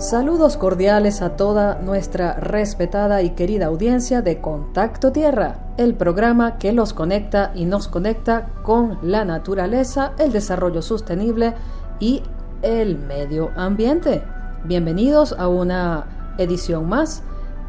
Saludos 0.00 0.56
cordiales 0.56 1.20
a 1.20 1.36
toda 1.36 1.74
nuestra 1.74 2.32
respetada 2.32 3.20
y 3.20 3.32
querida 3.32 3.66
audiencia 3.66 4.22
de 4.22 4.40
Contacto 4.40 5.12
Tierra, 5.12 5.74
el 5.76 5.94
programa 5.94 6.56
que 6.56 6.72
los 6.72 6.94
conecta 6.94 7.52
y 7.54 7.66
nos 7.66 7.86
conecta 7.86 8.48
con 8.62 8.98
la 9.02 9.26
naturaleza, 9.26 10.12
el 10.18 10.32
desarrollo 10.32 10.80
sostenible 10.80 11.52
y 11.98 12.22
el 12.62 12.96
medio 12.96 13.50
ambiente. 13.56 14.22
Bienvenidos 14.64 15.34
a 15.38 15.48
una 15.48 16.34
edición 16.38 16.88
más, 16.88 17.22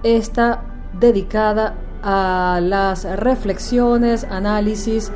esta 0.03 0.63
dedicada 1.01 1.75
a 2.01 2.61
las 2.63 3.03
reflexiones, 3.03 4.23
análisis 4.23 5.11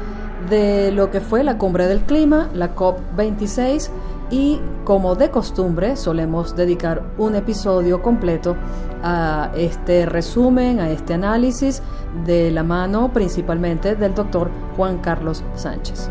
de 0.49 0.91
lo 0.91 1.11
que 1.11 1.21
fue 1.21 1.45
la 1.45 1.57
cumbre 1.57 1.87
del 1.87 2.01
clima, 2.01 2.49
la 2.53 2.75
COP26, 2.75 3.89
y 4.29 4.59
como 4.83 5.15
de 5.15 5.29
costumbre 5.29 5.95
solemos 5.95 6.55
dedicar 6.55 7.03
un 7.17 7.35
episodio 7.35 8.01
completo 8.01 8.55
a 9.03 9.51
este 9.55 10.05
resumen, 10.05 10.79
a 10.79 10.89
este 10.89 11.13
análisis 11.13 11.81
de 12.25 12.51
la 12.51 12.63
mano 12.63 13.11
principalmente 13.13 13.95
del 13.95 14.15
doctor 14.15 14.49
Juan 14.75 14.97
Carlos 14.97 15.43
Sánchez. 15.55 16.09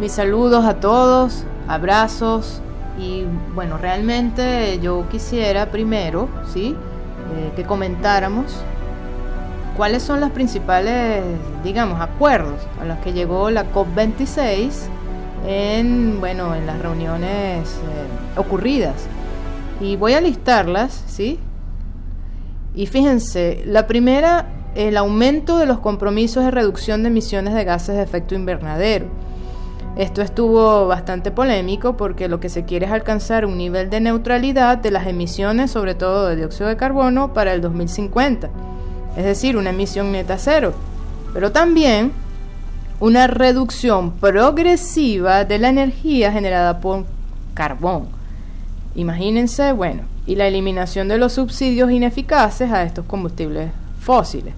Mis 0.00 0.12
saludos 0.12 0.64
a 0.64 0.80
todos, 0.80 1.44
abrazos 1.68 2.62
y 2.98 3.24
bueno, 3.54 3.78
realmente 3.78 4.78
yo 4.80 5.04
quisiera 5.10 5.70
primero, 5.70 6.28
¿sí? 6.52 6.76
Eh, 7.36 7.52
que 7.54 7.64
comentáramos 7.64 8.52
cuáles 9.76 10.02
son 10.02 10.20
los 10.20 10.30
principales, 10.30 11.22
digamos, 11.64 12.00
acuerdos 12.00 12.60
a 12.80 12.84
los 12.84 12.98
que 12.98 13.12
llegó 13.12 13.50
la 13.50 13.72
COP26 13.72 14.88
en, 15.46 16.20
bueno, 16.20 16.54
en 16.54 16.66
las 16.66 16.80
reuniones 16.80 17.68
eh, 17.68 18.38
ocurridas. 18.38 19.06
Y 19.80 19.96
voy 19.96 20.14
a 20.14 20.20
listarlas, 20.20 21.04
¿sí? 21.06 21.38
Y 22.74 22.86
fíjense, 22.86 23.62
la 23.66 23.86
primera, 23.86 24.46
el 24.74 24.96
aumento 24.96 25.58
de 25.58 25.66
los 25.66 25.78
compromisos 25.80 26.44
de 26.44 26.50
reducción 26.50 27.02
de 27.02 27.08
emisiones 27.08 27.54
de 27.54 27.64
gases 27.64 27.96
de 27.96 28.02
efecto 28.02 28.34
invernadero. 28.34 29.06
Esto 29.96 30.22
estuvo 30.22 30.86
bastante 30.86 31.30
polémico 31.30 31.98
porque 31.98 32.28
lo 32.28 32.40
que 32.40 32.48
se 32.48 32.64
quiere 32.64 32.86
es 32.86 32.92
alcanzar 32.92 33.44
un 33.44 33.58
nivel 33.58 33.90
de 33.90 34.00
neutralidad 34.00 34.78
de 34.78 34.90
las 34.90 35.06
emisiones, 35.06 35.70
sobre 35.70 35.94
todo 35.94 36.28
de 36.28 36.36
dióxido 36.36 36.68
de 36.68 36.78
carbono, 36.78 37.34
para 37.34 37.52
el 37.52 37.60
2050. 37.60 38.48
Es 39.18 39.24
decir, 39.24 39.58
una 39.58 39.70
emisión 39.70 40.10
neta 40.10 40.38
cero. 40.38 40.72
Pero 41.34 41.52
también 41.52 42.12
una 43.02 43.26
reducción 43.26 44.12
progresiva 44.12 45.44
de 45.44 45.58
la 45.58 45.70
energía 45.70 46.30
generada 46.30 46.78
por 46.78 47.04
carbón. 47.52 48.06
Imagínense, 48.94 49.72
bueno, 49.72 50.02
y 50.24 50.36
la 50.36 50.46
eliminación 50.46 51.08
de 51.08 51.18
los 51.18 51.32
subsidios 51.32 51.90
ineficaces 51.90 52.70
a 52.70 52.84
estos 52.84 53.04
combustibles 53.06 53.72
fósiles. 53.98 54.54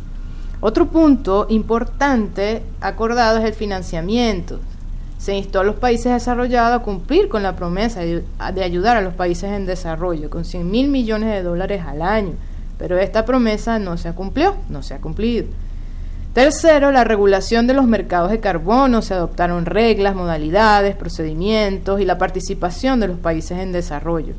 Otro 0.60 0.88
punto 0.88 1.46
importante 1.48 2.62
acordado 2.82 3.38
es 3.38 3.46
el 3.46 3.54
financiamiento. 3.54 4.60
Se 5.16 5.34
instó 5.34 5.60
a 5.60 5.64
los 5.64 5.76
países 5.76 6.12
desarrollados 6.12 6.82
a 6.82 6.84
cumplir 6.84 7.30
con 7.30 7.42
la 7.42 7.56
promesa 7.56 8.00
de, 8.00 8.24
ayudar 8.62 8.98
a 8.98 9.00
los 9.00 9.14
países 9.14 9.52
en 9.52 9.64
desarrollo 9.64 10.28
con 10.28 10.44
100 10.44 10.70
mil 10.70 10.88
millones 10.88 11.30
de 11.30 11.42
dólares 11.42 11.82
al 11.86 12.02
año, 12.02 12.34
pero 12.76 12.98
esta 12.98 13.24
promesa 13.24 13.78
no 13.78 13.96
se 13.96 14.12
cumplió, 14.12 14.54
no 14.68 14.82
se 14.82 14.92
ha 14.92 15.00
cumplido. 15.00 15.46
Tercero, 16.34 16.90
la 16.90 17.04
regulación 17.04 17.68
de 17.68 17.74
los 17.74 17.86
mercados 17.86 18.32
de 18.32 18.40
carbono. 18.40 19.02
Se 19.02 19.14
adoptaron 19.14 19.66
reglas, 19.66 20.16
modalidades, 20.16 20.96
procedimientos 20.96 22.00
y 22.00 22.04
la 22.04 22.18
participación 22.18 22.98
de 22.98 23.06
los 23.06 23.18
países 23.18 23.60
en 23.60 23.70
desarrollo. 23.70 24.34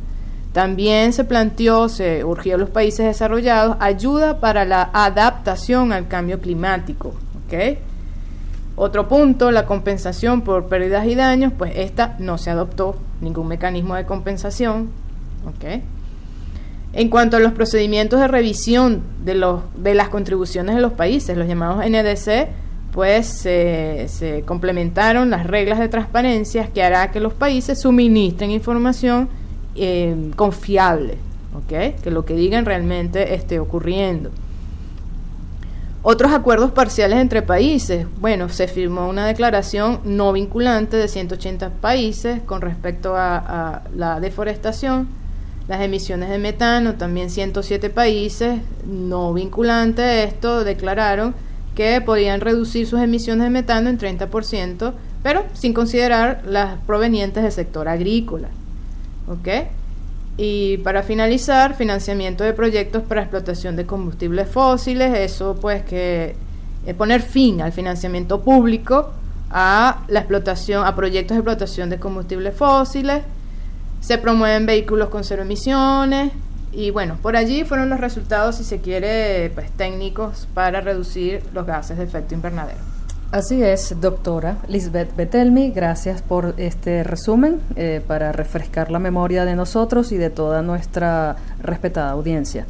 También 0.51 1.13
se 1.13 1.23
planteó, 1.23 1.87
se 1.87 2.25
urgió 2.25 2.55
a 2.55 2.57
los 2.57 2.69
países 2.69 3.05
desarrollados 3.05 3.77
ayuda 3.79 4.41
para 4.41 4.65
la 4.65 4.89
adaptación 4.93 5.93
al 5.93 6.09
cambio 6.09 6.41
climático. 6.41 7.13
Otro 8.75 9.07
punto, 9.07 9.51
la 9.51 9.65
compensación 9.65 10.41
por 10.41 10.67
pérdidas 10.67 11.07
y 11.07 11.15
daños, 11.15 11.53
pues 11.57 11.71
esta 11.77 12.17
no 12.19 12.37
se 12.37 12.49
adoptó 12.49 12.97
ningún 13.21 13.47
mecanismo 13.47 13.95
de 13.95 14.05
compensación. 14.05 14.89
¿okay? 15.47 15.81
En 16.97 17.09
cuanto 17.09 17.35
a 17.35 17.41
los 17.41 17.51
procedimientos 17.51 18.21
de 18.21 18.27
revisión 18.29 19.01
de, 19.25 19.35
los, 19.35 19.63
de 19.75 19.93
las 19.95 20.07
contribuciones 20.07 20.75
de 20.75 20.81
los 20.81 20.93
países, 20.93 21.37
los 21.37 21.45
llamados 21.45 21.83
NDC, 21.85 22.47
pues 22.93 23.27
se 23.27 24.43
complementaron 24.45 25.29
las 25.29 25.45
reglas 25.45 25.79
de 25.79 25.89
transparencia 25.89 26.67
que 26.67 26.81
hará 26.81 27.11
que 27.11 27.19
los 27.19 27.33
países 27.33 27.81
suministren 27.81 28.49
información 28.49 29.27
eh, 29.75 30.31
confiable, 30.37 31.17
que 31.67 32.11
lo 32.11 32.23
que 32.23 32.33
digan 32.33 32.63
realmente 32.63 33.33
esté 33.35 33.59
ocurriendo. 33.59 34.31
Otros 36.01 36.31
acuerdos 36.31 36.71
parciales 36.71 37.19
entre 37.19 37.41
países. 37.41 38.07
Bueno, 38.21 38.47
se 38.47 38.69
firmó 38.69 39.09
una 39.09 39.25
declaración 39.25 39.99
no 40.05 40.31
vinculante 40.31 40.95
de 40.95 41.09
180 41.09 41.71
países 41.81 42.41
con 42.45 42.61
respecto 42.61 43.15
a 43.17 43.81
la 43.93 44.21
deforestación 44.21 45.24
las 45.67 45.81
emisiones 45.81 46.29
de 46.29 46.37
metano, 46.37 46.93
también 46.93 47.29
107 47.29 47.89
países 47.89 48.59
no 48.85 49.33
vinculantes 49.33 50.05
a 50.05 50.23
esto 50.23 50.63
declararon 50.63 51.33
que 51.75 51.99
podían 52.01 52.39
reducir 52.39 52.87
sus 52.87 53.01
emisiones 53.01 53.45
de 53.45 53.49
metano 53.49 53.89
en 53.89 53.97
30%, 53.97 54.93
pero 55.23 55.45
sin 55.53 55.73
considerar 55.73 56.43
las 56.45 56.79
provenientes 56.81 57.43
del 57.43 57.51
sector 57.51 57.87
agrícola. 57.87 58.47
¿Ok? 59.27 59.47
Y 60.37 60.77
para 60.77 61.03
finalizar, 61.03 61.75
financiamiento 61.75 62.43
de 62.43 62.53
proyectos 62.53 63.03
para 63.03 63.21
explotación 63.21 63.75
de 63.75 63.85
combustibles 63.85 64.47
fósiles, 64.47 65.17
eso 65.17 65.57
pues 65.59 65.83
que 65.83 66.35
es 66.85 66.93
poner 66.95 67.21
fin 67.21 67.61
al 67.61 67.71
financiamiento 67.71 68.41
público 68.41 69.11
a 69.49 70.03
la 70.07 70.19
explotación, 70.19 70.85
a 70.85 70.95
proyectos 70.95 71.35
de 71.35 71.39
explotación 71.39 71.89
de 71.89 71.99
combustibles 71.99 72.55
fósiles, 72.55 73.23
se 74.05 74.19
promueven 74.19 74.67
vehículos 74.67 75.09
con 75.09 75.23
cero 75.23 75.41
emisiones 75.41 76.31
y 76.71 76.91
bueno, 76.91 77.17
por 77.23 77.35
allí 77.35 77.63
fueron 77.63 77.89
los 77.89 77.99
resultados, 77.99 78.57
si 78.57 78.63
se 78.63 78.79
quiere, 78.79 79.49
pues 79.55 79.71
técnicos 79.71 80.47
para 80.53 80.79
reducir 80.79 81.41
los 81.55 81.65
gases 81.65 81.97
de 81.97 82.03
efecto 82.03 82.35
invernadero. 82.35 82.77
Así 83.31 83.63
es, 83.63 83.99
doctora 83.99 84.57
Lisbeth 84.67 85.15
Betelmi, 85.15 85.71
gracias 85.71 86.21
por 86.21 86.53
este 86.57 87.03
resumen 87.03 87.59
eh, 87.75 87.99
para 88.05 88.31
refrescar 88.31 88.91
la 88.91 88.99
memoria 88.99 89.43
de 89.43 89.55
nosotros 89.55 90.11
y 90.11 90.17
de 90.17 90.29
toda 90.29 90.61
nuestra 90.61 91.37
respetada 91.63 92.11
audiencia. 92.11 92.67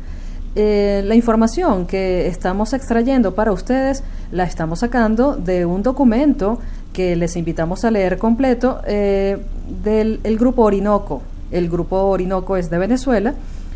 Eh, 0.56 1.02
la 1.04 1.16
información 1.16 1.86
que 1.86 2.28
estamos 2.28 2.72
extrayendo 2.72 3.36
para 3.36 3.52
ustedes 3.52 4.06
la 4.32 4.46
estamos 4.46 4.80
sacando 4.80 5.36
de 5.36 5.66
un 5.66 5.84
documento 5.84 6.60
que 6.96 7.16
les 7.18 7.36
invitamos 7.36 7.84
a 7.84 7.92
leer 7.92 8.18
completo 8.18 8.80
eh, 8.88 9.38
del 9.84 10.38
grupo 10.40 10.64
Orinoco. 10.64 11.22
El 11.52 11.70
grupo 11.70 11.98
Orinoco 11.98 12.56
es 12.56 12.70
de 12.70 12.78
Venezuela. 12.78 13.34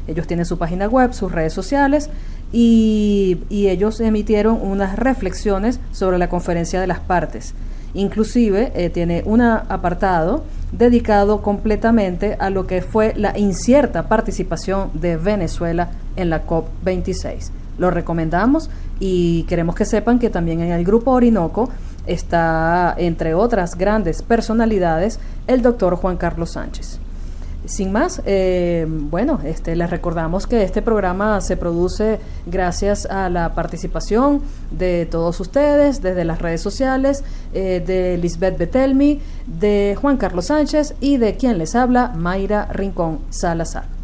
Ellos 0.07 0.25
tienen 0.25 0.45
su 0.45 0.57
página 0.57 0.87
web, 0.87 1.13
sus 1.13 1.29
redes 1.31 1.51
sociales 1.51 2.09
y, 2.53 3.37
ellos 3.49 3.99
emitieron 3.99 4.57
unas 4.61 4.97
reflexiones 4.97 5.79
sobre 5.91 6.17
la 6.17 6.29
conferencia 6.29 6.79
de 6.79 6.87
las 6.87 6.99
partes. 6.99 7.53
Inclusive 7.93 8.71
eh, 8.73 8.89
tiene 8.89 9.21
un 9.25 9.41
apartado 9.41 10.43
dedicado 10.71 11.41
completamente 11.41 12.37
a 12.39 12.49
lo 12.49 12.67
que 12.67 12.81
fue 12.81 13.13
la 13.17 13.37
incierta 13.37 14.07
participación 14.07 14.91
de 14.93 15.17
Venezuela 15.17 15.89
en 16.15 16.29
la 16.29 16.47
COP26. 16.47 17.51
Lo 17.77 17.91
recomendamos 17.91 18.69
y 18.99 19.43
queremos 19.43 19.75
que 19.75 19.85
sepan 19.85 20.19
que 20.19 20.29
también 20.29 20.61
en 20.61 20.71
el 20.71 20.85
grupo 20.85 21.11
Orinoco 21.11 21.69
está, 22.11 22.93
entre 22.97 23.33
otras 23.33 23.75
grandes 23.75 24.21
personalidades, 24.21 25.19
el 25.47 25.61
doctor 25.61 25.95
Juan 25.95 26.17
Carlos 26.17 26.51
Sánchez. 26.51 26.99
Sin 27.65 27.91
más, 27.91 28.21
eh, 28.25 28.87
bueno, 28.89 29.41
este, 29.43 29.75
les 29.75 29.89
recordamos 29.91 30.47
que 30.47 30.63
este 30.63 30.81
programa 30.81 31.39
se 31.41 31.55
produce 31.55 32.19
gracias 32.47 33.05
a 33.05 33.29
la 33.29 33.53
participación 33.53 34.41
de 34.71 35.05
todos 35.05 35.39
ustedes, 35.39 36.01
desde 36.01 36.25
las 36.25 36.41
redes 36.41 36.61
sociales, 36.61 37.23
eh, 37.53 37.83
de 37.85 38.17
Lisbeth 38.17 38.57
Betelmi, 38.57 39.21
de 39.45 39.95
Juan 40.01 40.17
Carlos 40.17 40.45
Sánchez 40.45 40.95
y 40.99 41.17
de 41.17 41.35
quien 41.35 41.57
les 41.59 41.75
habla, 41.75 42.13
Mayra 42.15 42.65
Rincón 42.71 43.19
Salazar. 43.29 43.98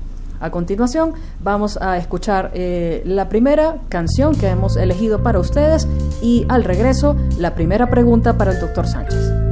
A 0.45 0.51
continuación 0.51 1.15
vamos 1.39 1.79
a 1.81 1.97
escuchar 1.97 2.51
eh, 2.53 3.01
la 3.03 3.29
primera 3.29 3.77
canción 3.89 4.35
que 4.35 4.47
hemos 4.47 4.77
elegido 4.77 5.23
para 5.23 5.39
ustedes 5.39 5.87
y 6.21 6.45
al 6.49 6.63
regreso 6.63 7.15
la 7.39 7.55
primera 7.55 7.89
pregunta 7.89 8.37
para 8.37 8.51
el 8.51 8.59
doctor 8.59 8.85
Sánchez. 8.85 9.44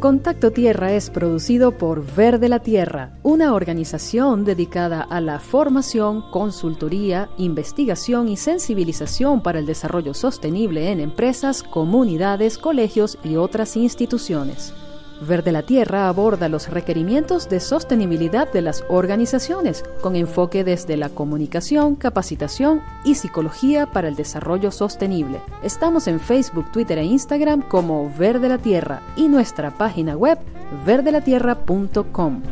Contacto 0.00 0.50
Tierra 0.50 0.94
es 0.94 1.10
producido 1.10 1.76
por 1.76 2.02
Verde 2.16 2.48
la 2.48 2.60
Tierra, 2.60 3.18
una 3.22 3.52
organización 3.52 4.46
dedicada 4.46 5.02
a 5.02 5.20
la 5.20 5.40
formación, 5.40 6.22
consultoría, 6.30 7.28
investigación 7.36 8.30
y 8.30 8.38
sensibilización 8.38 9.42
para 9.42 9.58
el 9.58 9.66
desarrollo 9.66 10.14
sostenible 10.14 10.90
en 10.90 11.00
empresas, 11.00 11.62
comunidades, 11.62 12.56
colegios 12.56 13.18
y 13.22 13.36
otras 13.36 13.76
instituciones. 13.76 14.72
Verde 15.20 15.52
la 15.52 15.62
Tierra 15.62 16.08
aborda 16.08 16.48
los 16.48 16.70
requerimientos 16.70 17.50
de 17.50 17.60
sostenibilidad 17.60 18.50
de 18.50 18.62
las 18.62 18.84
organizaciones, 18.88 19.84
con 20.00 20.16
enfoque 20.16 20.64
desde 20.64 20.96
la 20.96 21.10
comunicación, 21.10 21.94
capacitación 21.94 22.80
y 23.04 23.16
psicología 23.16 23.86
para 23.86 24.08
el 24.08 24.16
desarrollo 24.16 24.70
sostenible. 24.70 25.40
Estamos 25.62 26.06
en 26.06 26.20
Facebook, 26.20 26.72
Twitter 26.72 26.96
e 26.98 27.04
Instagram 27.04 27.60
como 27.60 28.10
Verde 28.18 28.48
la 28.48 28.56
Tierra 28.56 29.02
y 29.14 29.28
nuestra 29.28 29.76
página 29.76 30.16
web 30.16 30.38
verdelatierra.com. 30.86 32.42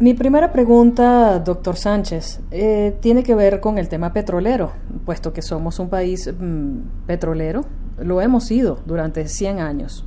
Mi 0.00 0.12
primera 0.12 0.52
pregunta, 0.52 1.38
doctor 1.38 1.76
Sánchez, 1.76 2.40
eh, 2.50 2.94
tiene 3.00 3.22
que 3.22 3.34
ver 3.34 3.60
con 3.60 3.78
el 3.78 3.88
tema 3.88 4.12
petrolero, 4.12 4.72
puesto 5.06 5.32
que 5.32 5.40
somos 5.40 5.78
un 5.78 5.88
país 5.88 6.30
mm, 6.30 7.06
petrolero, 7.06 7.64
lo 7.96 8.20
hemos 8.20 8.44
sido 8.44 8.80
durante 8.84 9.28
100 9.28 9.60
años. 9.60 10.04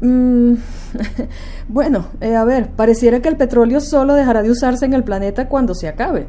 Mm, 0.00 0.54
bueno, 1.68 2.06
eh, 2.20 2.34
a 2.34 2.44
ver, 2.44 2.70
pareciera 2.70 3.20
que 3.20 3.28
el 3.28 3.36
petróleo 3.36 3.80
solo 3.80 4.14
dejará 4.14 4.42
de 4.42 4.50
usarse 4.50 4.84
en 4.84 4.94
el 4.94 5.04
planeta 5.04 5.48
cuando 5.48 5.74
se 5.74 5.88
acabe, 5.88 6.26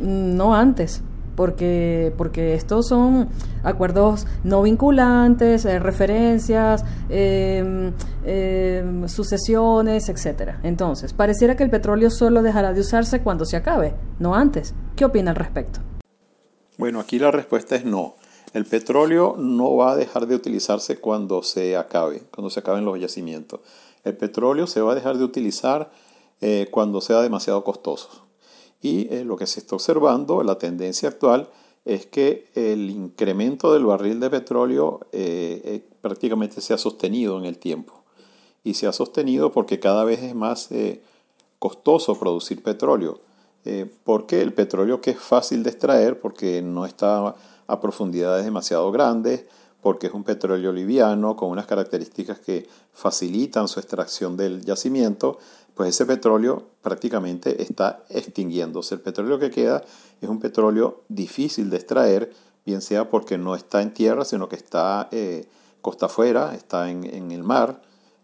mm, 0.00 0.36
no 0.36 0.54
antes, 0.54 1.02
porque, 1.36 2.12
porque 2.16 2.54
estos 2.54 2.88
son 2.88 3.28
acuerdos 3.62 4.26
no 4.44 4.62
vinculantes, 4.62 5.64
eh, 5.64 5.78
referencias, 5.78 6.84
em, 7.08 7.92
em, 8.24 9.08
sucesiones, 9.08 10.08
etcétera. 10.08 10.60
Entonces, 10.62 11.12
pareciera 11.12 11.56
que 11.56 11.64
el 11.64 11.70
petróleo 11.70 12.10
solo 12.10 12.42
dejará 12.42 12.72
de 12.72 12.80
usarse 12.80 13.20
cuando 13.20 13.44
se 13.44 13.56
acabe, 13.56 13.94
no 14.18 14.34
antes. 14.34 14.74
¿Qué 14.96 15.04
opina 15.04 15.30
al 15.30 15.36
respecto? 15.36 15.80
Bueno, 16.76 17.00
aquí 17.00 17.18
la 17.18 17.30
respuesta 17.30 17.76
es 17.76 17.84
no. 17.84 18.14
El 18.54 18.66
petróleo 18.66 19.34
no 19.36 19.74
va 19.74 19.90
a 19.90 19.96
dejar 19.96 20.28
de 20.28 20.36
utilizarse 20.36 20.98
cuando 20.98 21.42
se 21.42 21.76
acabe, 21.76 22.22
cuando 22.32 22.50
se 22.50 22.60
acaben 22.60 22.84
los 22.84 23.00
yacimientos. 23.00 23.58
El 24.04 24.16
petróleo 24.16 24.68
se 24.68 24.80
va 24.80 24.92
a 24.92 24.94
dejar 24.94 25.18
de 25.18 25.24
utilizar 25.24 25.90
eh, 26.40 26.68
cuando 26.70 27.00
sea 27.00 27.20
demasiado 27.20 27.64
costoso. 27.64 28.08
Y 28.80 29.12
eh, 29.12 29.24
lo 29.24 29.36
que 29.36 29.48
se 29.48 29.58
está 29.58 29.74
observando, 29.74 30.44
la 30.44 30.56
tendencia 30.56 31.08
actual, 31.08 31.48
es 31.84 32.06
que 32.06 32.48
el 32.54 32.90
incremento 32.90 33.72
del 33.72 33.86
barril 33.86 34.20
de 34.20 34.30
petróleo 34.30 35.00
eh, 35.10 35.82
prácticamente 36.00 36.60
se 36.60 36.74
ha 36.74 36.78
sostenido 36.78 37.36
en 37.38 37.46
el 37.46 37.58
tiempo. 37.58 38.04
Y 38.62 38.74
se 38.74 38.86
ha 38.86 38.92
sostenido 38.92 39.50
porque 39.50 39.80
cada 39.80 40.04
vez 40.04 40.22
es 40.22 40.34
más 40.36 40.68
costoso 41.58 42.18
producir 42.20 42.62
petróleo. 42.62 43.18
porque 44.04 44.42
el 44.42 44.52
petróleo 44.52 45.00
que 45.00 45.10
es 45.10 45.18
fácil 45.18 45.62
de 45.62 45.70
extraer, 45.70 46.20
porque 46.20 46.62
no 46.62 46.86
está 46.86 47.34
a 47.66 47.80
profundidades 47.80 48.44
demasiado 48.44 48.90
grandes, 48.92 49.46
porque 49.80 50.06
es 50.06 50.14
un 50.14 50.24
petróleo 50.24 50.72
liviano 50.72 51.36
con 51.36 51.50
unas 51.50 51.66
características 51.66 52.38
que 52.38 52.66
facilitan 52.92 53.68
su 53.68 53.80
extracción 53.80 54.36
del 54.36 54.64
yacimiento, 54.64 55.38
pues 55.74 55.90
ese 55.90 56.06
petróleo 56.06 56.62
prácticamente 56.80 57.62
está 57.62 58.02
extinguiéndose. 58.08 58.94
El 58.94 59.02
petróleo 59.02 59.38
que 59.38 59.50
queda 59.50 59.82
es 60.20 60.28
un 60.28 60.40
petróleo 60.40 61.02
difícil 61.08 61.68
de 61.68 61.76
extraer, 61.76 62.32
bien 62.64 62.80
sea 62.80 63.10
porque 63.10 63.36
no 63.36 63.54
está 63.56 63.82
en 63.82 63.92
tierra, 63.92 64.24
sino 64.24 64.48
que 64.48 64.56
está 64.56 65.08
eh, 65.12 65.46
costa 65.82 66.06
afuera, 66.06 66.54
está 66.54 66.90
en, 66.90 67.30
el 67.30 67.42
mar, 67.42 67.82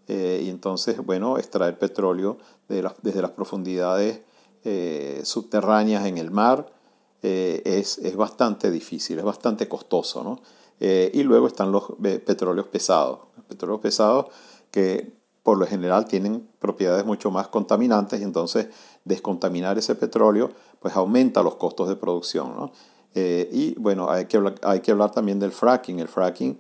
eh, 0.09 0.41
y 0.43 0.49
entonces, 0.49 1.05
bueno, 1.05 1.37
extraer 1.37 1.79
petróleo 1.79 2.39
desde 2.69 3.21
las 3.21 3.31
profundidades 3.33 4.23
eh, 4.65 5.21
subterráneas 5.25 6.07
en 6.07 6.17
el 6.17 6.31
mar, 6.31 6.73
eh, 7.23 7.63
es, 7.65 8.17
bastante 8.17 8.71
difícil, 8.71 9.19
es 9.19 9.25
bastante 9.25 9.69
costoso. 9.69 10.25
¿no? 10.25 10.41
Eh, 10.81 11.11
y 11.13 11.23
luego 11.23 11.47
están 11.47 11.71
los 11.73 11.85
petróleos 12.25 12.67
pesados. 12.69 13.21
petróleos 13.49 13.81
pesados 13.81 14.27
que 14.71 15.13
por 15.43 15.59
lo 15.59 15.67
general 15.67 16.07
tienen 16.07 16.49
propiedades 16.59 17.05
mucho 17.05 17.31
más 17.31 17.49
contaminantes 17.49 18.21
entonces 18.21 18.69
descontaminar 19.05 19.79
ese 19.79 19.95
petróleo 19.95 20.51
pues 20.81 20.95
aumenta 20.97 21.43
los 21.43 21.57
costos 21.57 21.89
de 21.89 21.97
producción. 21.97 22.55
¿no? 22.57 22.73
Eh, 23.15 23.49
y 23.53 23.75
bueno, 23.79 24.11
hay 24.11 24.27
que, 24.27 24.39
hablar, 24.39 24.55
hay 24.63 24.81
que 24.81 24.93
hablar 24.93 25.13
también 25.13 25.39
del 25.39 25.53
fracking. 25.53 25.99
El 25.99 26.09
fracking 26.09 26.59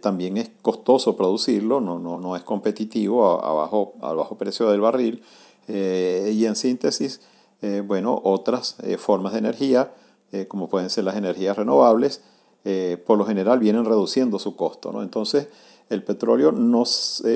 también 0.00 0.36
es 0.36 0.52
costoso 0.62 1.16
producirlo, 1.16 1.80
no, 1.80 1.98
no, 1.98 2.16
no 2.16 2.36
es 2.36 2.44
competitivo 2.44 3.42
a, 3.44 3.52
bajo, 3.52 3.94
al 4.02 4.14
bajo 4.14 4.38
precio 4.38 4.70
del 4.70 4.80
barril. 4.80 5.20
y 5.66 6.44
en 6.44 6.54
síntesis, 6.54 7.20
eh, 7.64 7.80
bueno, 7.80 8.20
otras 8.24 8.76
eh, 8.82 8.98
formas 8.98 9.32
de 9.32 9.38
energía, 9.38 9.94
eh, 10.32 10.46
como 10.46 10.68
pueden 10.68 10.90
ser 10.90 11.04
las 11.04 11.16
energías 11.16 11.56
renovables, 11.56 12.20
por 13.06 13.18
lo 13.18 13.26
general 13.26 13.58
vienen 13.58 13.84
reduciendo 13.84 14.38
su 14.38 14.56
costo. 14.56 14.90
¿no? 14.90 15.02
Entonces, 15.02 15.48
el 15.90 16.02
petróleo 16.02 16.50
no, 16.50 16.84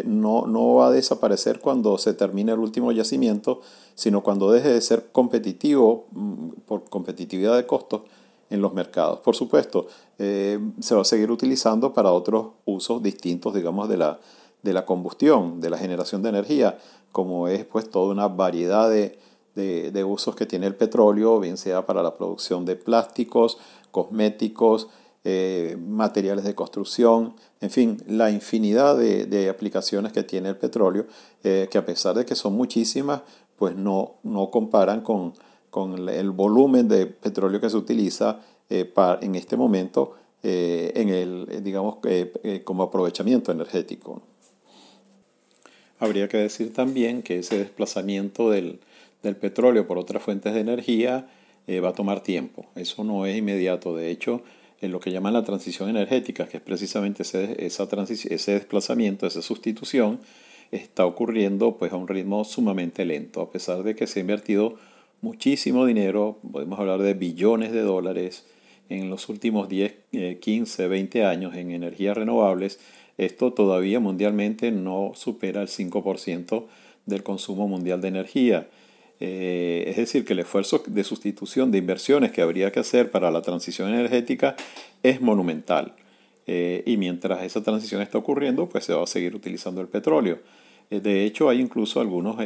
no, 0.04 0.46
no, 0.46 0.74
va 0.74 0.86
a 0.86 0.90
desaparecer 0.90 1.60
cuando 1.60 1.98
se 1.98 2.14
termine 2.14 2.52
el 2.52 2.58
último 2.58 2.92
yacimiento, 2.92 3.60
sino 3.94 4.22
cuando 4.22 4.50
deje 4.50 4.70
de 4.70 4.80
ser 4.80 5.12
competitivo 5.12 6.06
mm, 6.12 6.48
por 6.64 6.84
competitividad 6.84 7.56
de 7.56 7.66
costos 7.66 8.02
en 8.48 8.62
los 8.62 8.72
mercados. 8.72 9.20
Por 9.20 9.36
supuesto, 9.36 9.86
se 10.16 10.94
va 10.94 11.02
a 11.02 11.04
seguir 11.04 11.30
utilizando 11.30 11.92
para 11.92 12.10
otros 12.10 12.52
usos 12.64 13.02
distintos, 13.02 13.52
digamos, 13.52 13.90
de 13.90 13.98
la, 13.98 14.18
de 14.62 14.72
la 14.72 14.86
combustión, 14.86 15.60
de 15.60 15.68
la 15.68 15.76
generación 15.76 16.22
de 16.22 16.30
energía, 16.30 16.78
como 17.12 17.48
es 17.48 17.66
pues 17.66 17.90
toda 17.90 18.12
una 18.12 18.28
variedad 18.28 18.88
de, 18.88 19.18
de, 19.54 20.04
usos 20.04 20.36
que 20.36 20.46
tiene 20.46 20.66
el 20.66 20.74
petróleo, 20.74 21.40
bien 21.40 21.56
sea 21.56 21.84
para 21.84 22.02
la 22.02 22.14
producción 22.14 22.64
de 22.64 22.76
plásticos, 22.76 23.58
cosméticos, 23.90 24.88
eh, 25.24 25.76
materiales 25.80 26.44
de 26.44 26.54
construcción, 26.54 27.34
en 27.60 27.70
fin, 27.70 28.02
la 28.06 28.30
infinidad 28.30 28.96
de, 28.96 29.48
aplicaciones 29.48 30.12
que 30.12 30.22
tiene 30.22 30.48
el 30.48 30.56
petróleo, 30.56 31.06
eh, 31.42 31.68
que 31.70 31.78
a 31.78 31.84
pesar 31.84 32.14
de 32.16 32.24
que 32.24 32.36
son 32.36 32.54
muchísimas, 32.54 33.22
pues 33.56 33.74
no, 33.74 34.14
no 34.22 34.50
comparan 34.50 35.00
con, 35.00 35.34
el 36.08 36.30
volumen 36.32 36.88
de 36.88 37.06
petróleo 37.06 37.60
que 37.60 37.70
se 37.70 37.76
utiliza 37.76 38.40
eh, 38.68 38.92
en 39.20 39.34
este 39.36 39.56
momento 39.56 40.14
en 40.42 41.08
el, 41.08 41.62
digamos, 41.62 41.98
como 42.64 42.84
aprovechamiento 42.84 43.52
energético. 43.52 44.22
Habría 45.98 46.28
que 46.28 46.36
decir 46.36 46.72
también 46.72 47.22
que 47.22 47.40
ese 47.40 47.58
desplazamiento 47.58 48.50
del, 48.50 48.80
del 49.22 49.36
petróleo 49.36 49.86
por 49.86 49.98
otras 49.98 50.22
fuentes 50.22 50.54
de 50.54 50.60
energía 50.60 51.28
eh, 51.66 51.80
va 51.80 51.90
a 51.90 51.92
tomar 51.92 52.22
tiempo. 52.22 52.66
Eso 52.74 53.04
no 53.04 53.26
es 53.26 53.36
inmediato. 53.36 53.94
De 53.94 54.10
hecho, 54.10 54.42
en 54.80 54.92
lo 54.92 55.00
que 55.00 55.10
llaman 55.10 55.34
la 55.34 55.44
transición 55.44 55.88
energética, 55.88 56.46
que 56.46 56.58
es 56.58 56.62
precisamente 56.62 57.22
ese, 57.22 57.64
esa 57.64 57.88
ese 58.02 58.52
desplazamiento, 58.52 59.26
esa 59.26 59.42
sustitución, 59.42 60.20
está 60.70 61.06
ocurriendo 61.06 61.76
pues, 61.76 61.92
a 61.92 61.96
un 61.96 62.08
ritmo 62.08 62.44
sumamente 62.44 63.04
lento, 63.04 63.40
a 63.40 63.50
pesar 63.50 63.82
de 63.82 63.94
que 63.94 64.06
se 64.06 64.20
ha 64.20 64.22
invertido 64.22 64.76
muchísimo 65.20 65.86
dinero, 65.86 66.38
podemos 66.52 66.78
hablar 66.78 67.02
de 67.02 67.14
billones 67.14 67.72
de 67.72 67.80
dólares 67.80 68.44
en 68.88 69.10
los 69.10 69.28
últimos 69.28 69.68
10, 69.68 69.94
15, 70.40 70.88
20 70.88 71.24
años 71.24 71.54
en 71.54 71.72
energías 71.72 72.16
renovables, 72.16 72.78
esto 73.18 73.52
todavía 73.52 73.98
mundialmente 73.98 74.70
no 74.70 75.12
supera 75.14 75.60
el 75.60 75.68
5% 75.68 76.66
del 77.06 77.22
consumo 77.22 77.66
mundial 77.66 78.00
de 78.00 78.08
energía. 78.08 78.68
Eh, 79.20 79.84
es 79.88 79.96
decir, 79.96 80.24
que 80.24 80.32
el 80.32 80.38
esfuerzo 80.40 80.82
de 80.86 81.02
sustitución 81.02 81.70
de 81.70 81.78
inversiones 81.78 82.30
que 82.30 82.42
habría 82.42 82.70
que 82.70 82.80
hacer 82.80 83.10
para 83.10 83.30
la 83.30 83.42
transición 83.42 83.88
energética 83.88 84.56
es 85.02 85.20
monumental. 85.20 85.94
Eh, 86.46 86.82
y 86.86 86.96
mientras 86.96 87.42
esa 87.42 87.62
transición 87.62 88.00
está 88.00 88.18
ocurriendo, 88.18 88.68
pues 88.68 88.84
se 88.84 88.94
va 88.94 89.02
a 89.02 89.06
seguir 89.06 89.34
utilizando 89.34 89.80
el 89.80 89.88
petróleo. 89.88 90.38
Eh, 90.90 91.00
de 91.00 91.24
hecho, 91.24 91.48
hay 91.48 91.60
incluso 91.60 92.00
algunos 92.00 92.36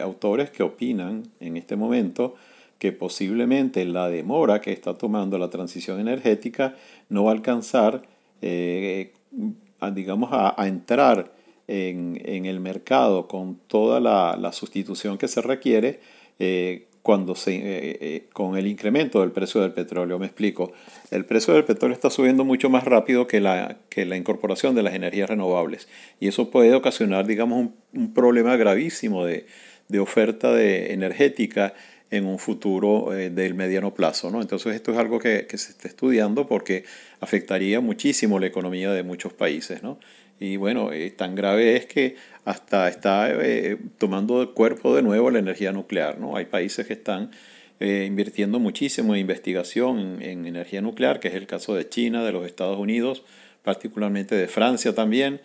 autores 0.00 0.50
que 0.50 0.62
opinan 0.62 1.24
en 1.40 1.56
este 1.56 1.76
momento 1.76 2.36
que 2.78 2.92
posiblemente 2.92 3.84
la 3.84 4.08
demora 4.08 4.60
que 4.60 4.72
está 4.72 4.94
tomando 4.94 5.36
la 5.36 5.50
transición 5.50 6.00
energética 6.00 6.76
no 7.10 7.24
va 7.24 7.32
a 7.32 7.34
alcanzar, 7.34 8.02
digamos, 8.40 10.30
a, 10.32 10.54
entrar 10.66 11.30
en, 11.68 12.46
el 12.46 12.60
mercado 12.60 13.28
con 13.28 13.56
toda 13.66 14.00
la 14.00 14.52
sustitución 14.52 15.18
que 15.18 15.28
se 15.28 15.42
requiere 15.42 16.00
eh, 16.40 16.86
cuando 17.02 17.34
se, 17.34 17.54
eh, 17.54 17.62
eh, 18.00 18.28
con 18.32 18.56
el 18.56 18.66
incremento 18.66 19.20
del 19.20 19.30
precio 19.30 19.60
del 19.60 19.72
petróleo. 19.72 20.18
Me 20.18 20.26
explico. 20.26 20.72
El 21.10 21.24
precio 21.24 21.54
del 21.54 21.64
petróleo 21.64 21.94
está 21.94 22.08
subiendo 22.08 22.44
mucho 22.44 22.70
más 22.70 22.84
rápido 22.84 23.26
que 23.26 23.40
la, 23.40 23.78
que 23.88 24.06
la 24.06 24.16
incorporación 24.16 24.74
de 24.74 24.82
las 24.82 24.94
energías 24.94 25.28
renovables. 25.28 25.88
Y 26.18 26.28
eso 26.28 26.50
puede 26.50 26.74
ocasionar, 26.74 27.26
digamos, 27.26 27.70
un, 27.94 28.14
problema 28.14 28.56
gravísimo 28.56 29.24
de, 29.24 29.46
de, 29.88 29.98
oferta 29.98 30.52
de 30.52 30.92
energética 30.92 31.74
en 32.10 32.26
un 32.26 32.38
futuro 32.38 33.10
del 33.10 33.54
mediano 33.54 33.94
plazo. 33.94 34.30
¿no? 34.30 34.40
Entonces 34.40 34.74
esto 34.74 34.92
es 34.92 34.98
algo 34.98 35.18
que, 35.18 35.46
que, 35.46 35.58
se 35.58 35.70
está 35.70 35.88
estudiando 35.88 36.46
porque 36.46 36.84
afectaría 37.20 37.80
muchísimo 37.80 38.38
la 38.38 38.46
economía 38.46 38.90
de 38.92 39.02
muchos 39.02 39.32
países. 39.32 39.82
¿no? 39.82 39.98
Y 40.40 40.56
bueno, 40.56 40.90
eh, 40.90 41.10
tan 41.10 41.34
grave 41.34 41.76
es 41.76 41.84
que 41.84 42.16
hasta 42.46 42.88
está 42.88 43.30
eh, 43.30 43.76
tomando 43.98 44.54
cuerpo 44.54 44.96
de 44.96 45.02
nuevo 45.02 45.30
la 45.30 45.38
energía 45.38 45.70
nuclear. 45.70 46.18
¿no? 46.18 46.34
Hay 46.34 46.46
países 46.46 46.86
que 46.86 46.94
están 46.94 47.30
eh, 47.78 48.06
invirtiendo 48.08 48.58
muchísimo 48.58 49.14
en 49.14 49.20
investigación 49.20 50.22
en, 50.22 50.46
energía 50.46 50.80
nuclear, 50.80 51.20
que 51.20 51.28
es 51.28 51.34
el 51.34 51.46
caso 51.46 51.74
de 51.74 51.90
China, 51.90 52.24
de 52.24 52.32
los 52.32 52.46
Estados 52.46 52.78
Unidos, 52.78 53.22
particularmente 53.62 54.34
de 54.34 54.48
Francia 54.48 54.94
también, 54.94 55.40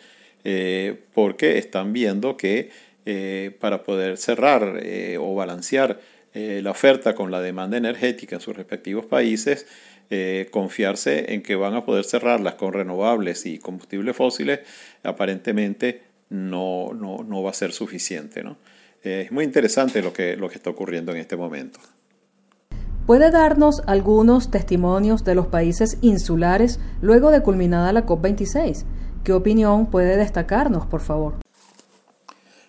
porque 1.13 1.57
están 1.57 1.91
viendo 1.91 2.37
que 2.37 2.69
para 3.59 3.83
poder 3.83 4.17
cerrar 4.17 4.79
o 5.19 5.35
balancear 5.35 5.99
la 6.33 6.71
oferta 6.71 7.15
con 7.15 7.31
la 7.31 7.41
demanda 7.41 7.77
energética 7.77 8.35
en 8.35 8.41
sus 8.41 8.55
respectivos 8.55 9.07
países, 9.07 9.65
eh, 10.09 10.49
confiarse 10.51 11.33
en 11.33 11.41
que 11.41 11.55
van 11.55 11.73
a 11.73 11.85
poder 11.85 12.05
cerrarlas 12.05 12.55
con 12.55 12.73
renovables 12.73 13.45
y 13.45 13.57
combustibles 13.57 14.15
fósiles, 14.15 14.59
aparentemente 15.03 16.03
no, 16.29 16.93
no, 16.93 17.43
va 17.43 17.49
a 17.49 17.53
ser 17.53 17.71
suficiente. 17.71 18.43
¿no? 18.43 18.57
Eh, 19.03 19.23
es 19.25 19.31
muy 19.31 19.43
interesante 19.43 20.01
lo 20.01 20.13
que, 20.13 20.35
lo 20.35 20.49
que 20.49 20.55
está 20.55 20.69
ocurriendo 20.69 21.11
en 21.11 21.17
este 21.17 21.35
momento. 21.35 21.79
¿Puede 23.05 23.29
darnos 23.29 23.83
algunos 23.85 24.49
testimonios 24.49 25.23
de 25.23 25.35
los 25.35 25.47
países 25.47 25.99
insulares 26.01 26.79
luego 27.01 27.29
de 27.29 27.41
culminada 27.41 27.93
la 27.93 28.05
COP26? 28.05 28.83
¿Qué 29.23 29.33
opinión 29.33 29.91
puede 29.91 30.17
destacarnos, 30.17 30.87
por 30.87 31.01
favor? 31.01 31.35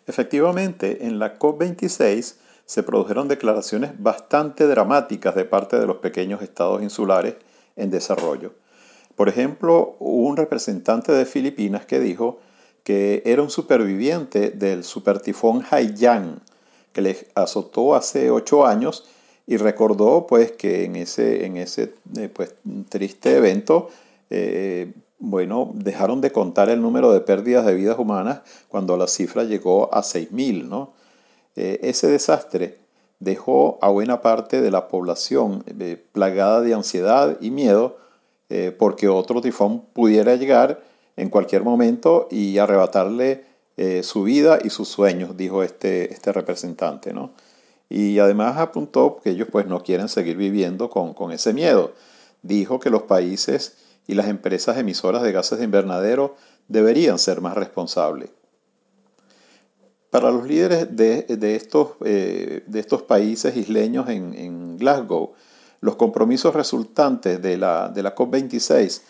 Efectivamente, 0.07 1.07
en 1.07 1.19
la 1.19 1.39
COP26 1.39 2.37
se 2.67 2.83
produjeron 2.83 3.29
declaraciones 3.29 3.93
bastante 3.99 4.67
dramáticas 4.67 5.35
de 5.35 5.45
parte 5.45 5.79
de 5.79 5.87
los 5.87 5.99
pequeños 5.99 6.43
estados 6.43 6.83
insulares 6.83 7.37
en 7.77 7.91
desarrollo. 7.91 8.53
Por 9.15 9.29
ejemplo, 9.29 9.97
un 9.99 10.37
representante 10.37 11.13
de 11.13 11.25
Filipinas 11.25 11.87
que 11.87 12.01
dijo 12.01 12.41
que 12.83 13.23
era 13.25 13.43
un 13.43 13.51
superviviente 13.51 14.51
del 14.51 14.85
supertifón 14.85 15.65
Haiyan, 15.71 16.41
que 16.93 17.01
le 17.01 17.27
azotó 17.35 17.95
hace 17.95 18.31
ocho 18.31 18.67
años 18.67 19.09
y 19.47 19.57
recordó 19.57 20.27
pues 20.27 20.53
que 20.53 20.85
en 20.85 20.97
ese, 20.97 21.47
en 21.47 21.57
ese 21.57 21.95
eh, 22.17 22.29
pues, 22.33 22.55
triste 22.89 23.37
evento 23.37 23.89
eh, 24.29 24.93
bueno, 25.19 25.71
dejaron 25.75 26.21
de 26.21 26.31
contar 26.31 26.69
el 26.69 26.83
número 26.83 27.13
de 27.13 27.21
pérdidas 27.21 27.65
de 27.65 27.75
vidas 27.75 27.99
humanas 27.99 28.41
cuando 28.69 28.97
la 28.97 29.07
cifra 29.07 29.45
llegó 29.45 29.93
a 29.95 30.03
6.000, 30.03 30.65
¿no? 30.69 30.93
Eh, 31.57 31.81
ese 31.83 32.09
desastre 32.09 32.79
dejó 33.19 33.79
a 33.81 33.89
buena 33.89 34.21
parte 34.21 34.61
de 34.61 34.71
la 34.71 34.89
población 34.89 35.65
eh, 35.67 36.03
plagada 36.13 36.61
de 36.61 36.75
ansiedad 36.75 37.39
y 37.41 37.51
miedo 37.51 37.97
eh, 38.51 38.77
porque 38.79 39.09
otro 39.09 39.41
tifón 39.41 39.81
pudiera 39.95 40.37
llegar 40.37 40.83
en 41.17 41.31
cualquier 41.31 41.65
momento 41.65 42.29
y 42.31 42.59
arrebatarle 42.59 43.45
su 44.01 44.23
vida 44.23 44.59
y 44.65 44.71
sus 44.71 44.89
sueños, 44.89 45.37
dijo 45.37 45.63
este, 45.63 46.11
este 46.11 46.33
representante. 46.33 47.13
¿no? 47.13 47.33
Y 47.91 48.19
además 48.19 48.57
apuntó 48.57 49.21
que 49.23 49.31
ellos 49.31 49.49
pues 49.53 49.67
no 49.67 49.83
quieren 49.83 50.09
seguir 50.09 50.39
viviendo 50.39 50.89
con, 50.89 51.13
con 51.13 51.31
ese 51.31 51.53
miedo. 51.53 51.93
Dijo 52.41 52.81
que 52.81 52.89
los 52.89 53.03
países 53.03 53.77
y 54.07 54.15
las 54.15 54.29
empresas 54.29 54.79
emisoras 54.79 55.23
de 55.23 55.33
gases 55.33 55.59
de 55.59 55.67
invernadero 55.67 56.37
deberían 56.69 57.19
ser 57.19 57.43
más 57.43 57.55
responsables. 57.55 58.31
Para 60.11 60.31
los 60.31 60.47
líderes 60.47 60.97
de, 60.97 61.57
estos, 61.57 61.91
eh, 62.05 62.63
estos, 62.73 63.03
países 63.03 63.57
isleños 63.57 64.09
en, 64.09 64.79
Glasgow, 64.79 65.33
los 65.81 65.97
compromisos 65.97 66.55
resultantes 66.55 67.43
de 67.43 67.57
la, 67.57 67.89
de 67.89 68.03
la 68.03 68.15
COP26 68.15 69.01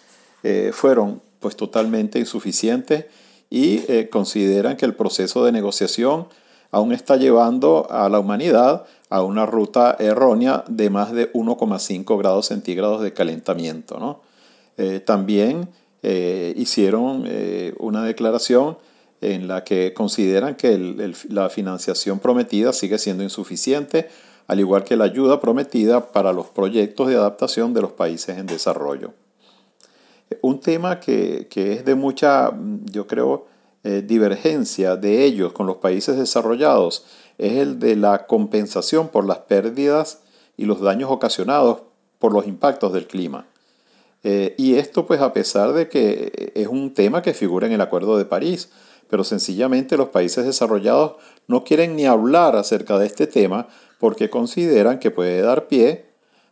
eh, 0.43 0.71
fueron 0.73 1.21
pues, 1.41 1.57
totalmente 1.57 2.19
insuficientes 2.19 3.07
y 3.51 3.85
eh, 3.89 4.09
consideran 4.11 4.77
que 4.77 4.87
el 4.87 4.95
proceso 4.95 5.45
de 5.45 5.53
negociación 5.53 6.29
aún 6.71 6.93
está 6.93 7.17
llevando 7.17 7.87
a 7.91 8.09
la 8.09 8.19
humanidad 8.19 8.85
a 9.11 9.23
una 9.23 9.47
ruta 9.47 9.97
errónea 9.99 10.65
de 10.67 10.91
más 10.91 11.13
de 11.13 11.33
1,5 11.33 12.19
grados 12.19 12.47
centígrados 12.47 13.03
de 13.03 13.13
calentamiento. 13.13 14.21
también 15.05 15.69
hicieron 16.03 17.25
una 17.79 18.03
declaración 18.03 18.77
en 19.21 19.49
la 19.49 19.65
que 19.65 19.95
consideran 19.95 20.57
que 20.57 21.13
la 21.29 21.49
financiación 21.49 22.19
prometida 22.19 22.73
sigue 22.73 22.99
siendo 22.99 23.23
insuficiente, 23.23 24.09
al 24.47 24.61
igual 24.61 24.85
que 24.85 24.97
la 24.97 25.05
ayuda 25.05 25.41
prometida 25.41 26.13
para 26.13 26.33
los 26.33 26.47
proyectos 26.47 27.09
de 27.09 27.17
adaptación 27.17 27.75
de 27.75 27.83
los 27.83 27.93
países 27.93 28.39
en 28.39 28.47
desarrollo. 28.47 29.13
Un 30.41 30.61
tema 30.61 31.01
que, 31.01 31.49
es 31.55 31.85
de 31.85 31.95
mucha, 31.95 32.53
yo 32.85 33.07
creo, 33.07 33.47
eh, 33.85 34.03
divergencia 34.05 34.97
de 34.97 35.25
ellos 35.25 35.53
con 35.53 35.67
los 35.67 35.77
países 35.77 36.17
desarrollados 36.17 37.05
es 37.39 37.53
el 37.55 37.79
de 37.79 37.95
la 37.95 38.27
compensación 38.27 39.09
por 39.09 39.25
las 39.25 39.39
pérdidas 39.39 40.21
y 40.57 40.65
los 40.65 40.81
daños 40.81 41.11
ocasionados 41.11 41.83
por 42.19 42.33
los 42.33 42.47
impactos 42.47 42.93
del 42.93 43.07
clima. 43.07 43.47
Eh, 44.25 44.55
y 44.59 44.75
esto 44.75 45.07
pues 45.07 45.21
a 45.21 45.33
pesar 45.33 45.73
de 45.73 45.89
que 45.89 46.53
es 46.57 46.67
un 46.67 46.95
tema 46.95 47.23
que 47.23 47.35
figura 47.35 47.67
en 47.67 47.75
el 47.75 47.81
Acuerdo 47.81 48.19
de 48.19 48.25
París, 48.25 48.71
pero 49.09 49.25
sencillamente 49.25 49.97
los 49.97 50.09
países 50.09 50.45
desarrollados 50.45 51.15
no 51.47 51.65
quieren 51.65 51.97
ni 51.97 52.07
hablar 52.07 52.57
acerca 52.57 52.99
de 52.99 53.07
este 53.07 53.27
tema 53.27 53.69
porque 53.99 54.31
consideran 54.31 54.99
que 54.99 55.11
puede 55.11 55.41
dar 55.41 55.69
pie 55.69 56.07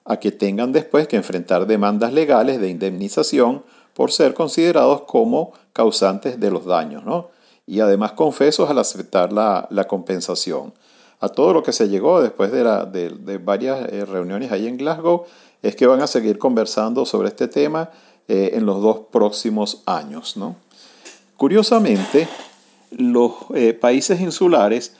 a 0.04 0.18
que 0.18 0.32
tengan 0.32 0.72
después 0.72 1.08
que 1.08 1.16
enfrentar 1.16 1.66
demandas 1.66 2.12
legales 2.12 2.60
de 2.60 2.68
indemnización 2.68 3.64
por 3.94 4.12
ser 4.12 4.34
considerados 4.34 5.02
como 5.02 5.52
causantes 5.72 6.38
de 6.40 6.50
los 6.50 6.64
daños, 6.66 7.04
¿no? 7.04 7.30
Y 7.66 7.80
además 7.80 8.12
confesos 8.12 8.68
al 8.68 8.78
aceptar 8.78 9.32
la, 9.32 9.86
compensación. 9.88 10.74
A 11.20 11.28
todo 11.28 11.54
lo 11.54 11.62
que 11.62 11.72
se 11.72 11.88
llegó 11.88 12.20
después 12.20 12.52
de, 12.52 12.64
la, 12.64 12.84
de, 12.84 13.38
varias 13.38 13.88
eh, 13.90 14.04
reuniones 14.04 14.52
ahí 14.52 14.66
en 14.66 14.76
Glasgow 14.76 15.24
es 15.62 15.74
que 15.74 15.86
van 15.86 16.02
a 16.02 16.06
seguir 16.06 16.38
conversando 16.38 17.06
sobre 17.06 17.28
este 17.28 17.48
tema 17.48 17.90
eh, 18.28 18.50
en 18.54 18.66
los 18.66 18.82
dos 18.82 18.98
próximos 19.10 19.82
años, 19.86 20.36
¿no? 20.36 20.56
Curiosamente, 21.36 22.28
los 22.90 23.32
eh, 23.54 23.72
países 23.72 24.20
insulares 24.20 24.96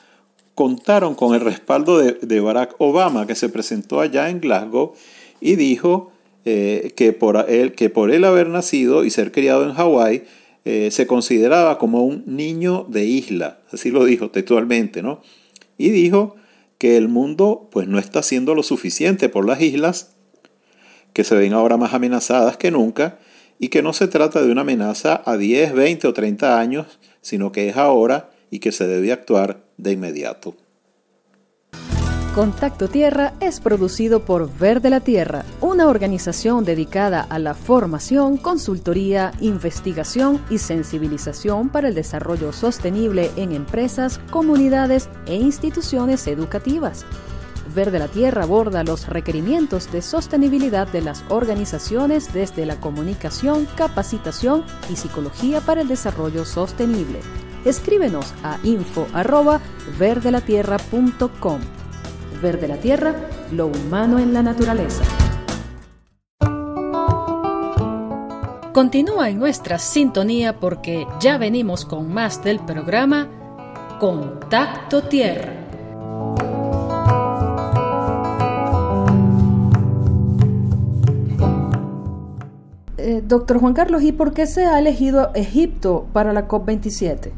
contaron 0.55 1.15
con 1.15 1.35
el 1.35 1.41
respaldo 1.41 1.99
de, 1.99 2.41
Barack 2.41 2.75
Obama, 2.79 3.27
que 3.27 3.35
se 3.35 3.49
presentó 3.49 4.01
allá 4.01 4.29
en 4.31 4.41
Glasgow 4.41 4.95
y 5.41 5.57
dijo 5.57 6.13
eh, 6.45 6.93
que, 6.97 7.13
por 7.13 7.47
él, 7.49 7.73
que 7.75 7.91
por 7.91 8.11
él 8.11 8.25
haber 8.25 8.49
nacido 8.49 9.05
y 9.05 9.11
ser 9.11 9.33
criado 9.33 9.65
en 9.65 9.75
Hawái, 9.75 10.25
eh, 10.65 10.91
se 10.91 11.07
consideraba 11.07 11.79
como 11.79 12.05
un 12.05 12.25
niño 12.27 12.87
de 12.89 13.05
isla, 13.05 13.59
así 13.73 13.91
lo 13.91 14.05
dijo 14.05 14.31
textualmente, 14.31 15.03
¿no? 15.03 15.21
Y 15.77 15.91
dijo 15.91 16.37
que 16.79 16.97
el 16.97 17.09
mundo 17.09 17.69
pues 17.71 17.87
no 17.87 17.99
está 17.99 18.21
haciendo 18.21 18.55
lo 18.55 18.63
suficiente 18.63 19.29
por 19.29 19.47
las 19.47 19.61
islas, 19.61 20.15
que 21.13 21.25
se 21.25 21.35
ven 21.35 21.53
ahora 21.53 21.77
más 21.77 21.93
amenazadas 21.93 22.57
que 22.57 22.71
nunca, 22.71 23.19
y 23.59 23.69
que 23.69 23.83
no 23.83 23.93
se 23.93 24.09
trata 24.09 24.43
de 24.43 24.51
una 24.51 24.63
amenaza 24.63 25.23
a 25.25 25.37
10, 25.37 25.75
20 25.75 26.09
o 26.09 26.13
30 26.13 26.59
años, 26.59 26.99
sino 27.21 27.53
que 27.53 27.69
es 27.69 27.77
ahora 27.77 28.31
y 28.51 28.59
que 28.59 28.73
se 28.73 28.87
debe 28.87 29.13
actuar 29.13 29.65
de 29.77 29.93
inmediato. 29.93 30.55
Contacto 32.35 32.89
Tierra 32.89 33.35
es 33.39 33.61
producido 33.61 34.25
por 34.25 34.53
Verde 34.59 34.91
la 34.91 34.99
Tierra, 34.99 35.45
una 35.61 35.87
organización 35.87 36.65
dedicada 36.65 37.21
a 37.21 37.39
la 37.39 37.55
formación, 37.55 38.39
consultoría, 38.39 39.31
investigación 39.41 40.45
y 40.51 40.59
sensibilización 40.59 41.69
para 41.69 41.87
el 41.87 41.95
desarrollo 41.95 42.53
sostenible 42.53 43.31
en 43.37 43.53
empresas, 43.53 44.19
comunidades 44.31 45.09
e 45.27 45.37
instituciones 45.37 46.27
educativas. 46.27 47.07
Verde 47.75 47.99
la 47.99 48.09
Tierra 48.09 48.45
aborda 48.45 48.85
los 48.85 49.09
requerimientos 49.09 49.91
de 49.91 50.01
sostenibilidad 50.01 50.87
de 50.87 51.03
las 51.03 51.25
organizaciones 51.29 52.33
desde 52.33 52.65
la 52.67 52.79
comunicación, 52.81 53.67
capacitación 53.77 54.65
y 54.89 54.95
psicología 54.97 55.61
para 55.61 55.81
el 55.81 55.89
desarrollo 55.89 56.45
sostenible. 56.45 57.19
Escríbenos 57.65 58.33
a 58.45 58.59
info@verdelatierra.com. 58.63 61.61
Verde 62.41 62.69
la 62.69 62.77
Tierra, 62.77 63.17
lo 63.51 63.67
humano 63.67 64.21
en 64.21 64.33
la 64.35 64.43
naturaleza. 64.43 65.03
Continúa 68.73 69.31
en 69.31 69.39
nuestra 69.39 69.79
sintonía 69.79 70.61
porque 70.61 71.07
ya 71.21 71.39
venimos 71.39 71.85
con 71.85 72.13
más 72.13 72.45
del 72.45 72.61
programa 72.61 73.29
Contacto 73.99 75.03
Tierra. 75.05 75.64
Eh, 83.07 83.21
doctor 83.23 83.59
Juan 83.59 83.75
Carlos, 83.75 84.03
¿y 84.03 84.13
por 84.13 84.33
qué 84.33 84.47
se 84.47 84.65
ha 84.65 84.79
elegido 84.79 85.31
Egipto 85.35 86.09
para 86.15 86.33
la 86.33 86.49
COP27? 86.49 87.33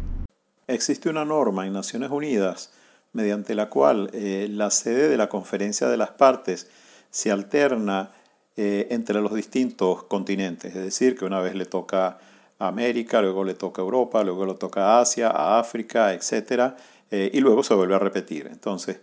Existe 0.68 1.08
una 1.08 1.24
norma 1.24 1.66
en 1.66 1.72
Naciones 1.72 2.12
Unidas 2.12 2.70
mediante 3.12 3.56
la 3.56 3.68
cual 3.68 4.08
eh, 4.12 4.46
la 4.48 4.70
sede 4.70 5.08
de 5.08 5.16
la 5.16 5.28
conferencia 5.28 5.88
de 5.88 5.96
las 5.96 6.10
partes 6.10 6.70
se 7.10 7.32
alterna 7.32 8.12
eh, 8.56 8.86
entre 8.90 9.20
los 9.20 9.34
distintos 9.34 10.04
continentes, 10.04 10.72
es 10.72 10.84
decir, 10.84 11.18
que 11.18 11.24
una 11.24 11.40
vez 11.40 11.56
le 11.56 11.66
toca 11.66 12.18
a 12.60 12.68
América, 12.68 13.20
luego 13.20 13.42
le 13.42 13.54
toca 13.54 13.82
a 13.82 13.84
Europa, 13.84 14.22
luego 14.22 14.46
le 14.46 14.54
toca 14.54 14.84
a 14.84 15.00
Asia, 15.00 15.30
a 15.30 15.58
África, 15.58 16.14
etc. 16.14 16.74
y 17.10 17.40
luego 17.40 17.64
se 17.64 17.74
vuelve 17.74 17.96
a 17.96 17.98
repetir. 17.98 18.46
Entonces, 18.46 19.00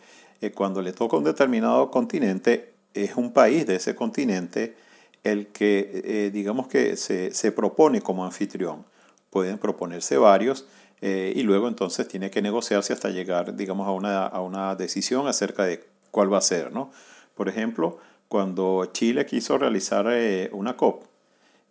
cuando 0.56 0.82
le 0.82 0.94
toca 0.94 1.18
un 1.18 1.26
determinado 1.26 1.92
continente, 1.92 2.72
es 2.94 3.18
un 3.18 3.34
país 3.34 3.68
de 3.68 3.76
ese 3.76 3.96
continente 3.96 4.76
el 5.24 5.48
que, 5.48 6.30
digamos 6.34 6.68
que 6.68 6.98
se, 6.98 7.34
se 7.34 7.52
propone 7.52 8.02
como 8.02 8.26
anfitrión. 8.26 8.86
Pueden 9.30 9.58
proponerse 9.58 10.18
varios 10.18 10.68
eh, 11.06 11.34
y 11.36 11.44
luego 11.44 11.68
entonces 11.68 12.08
tiene 12.08 12.32
que 12.32 12.42
negociarse 12.42 12.94
hasta 12.94 13.10
llegar, 13.10 13.58
digamos, 13.58 13.90
a 13.90 13.92
una, 13.92 14.26
a 14.26 14.40
una 14.40 14.74
decisión 14.78 15.28
acerca 15.28 15.66
de 15.66 15.84
cuál 16.12 16.32
va 16.32 16.38
a 16.38 16.42
ser, 16.42 16.72
¿no? 16.72 16.92
Por 17.36 17.50
ejemplo, 17.50 17.98
cuando 18.30 18.86
Chile 18.94 19.26
quiso 19.26 19.58
realizar 19.58 20.08
eh, 20.10 20.50
una 20.54 20.78
COP, 20.78 21.04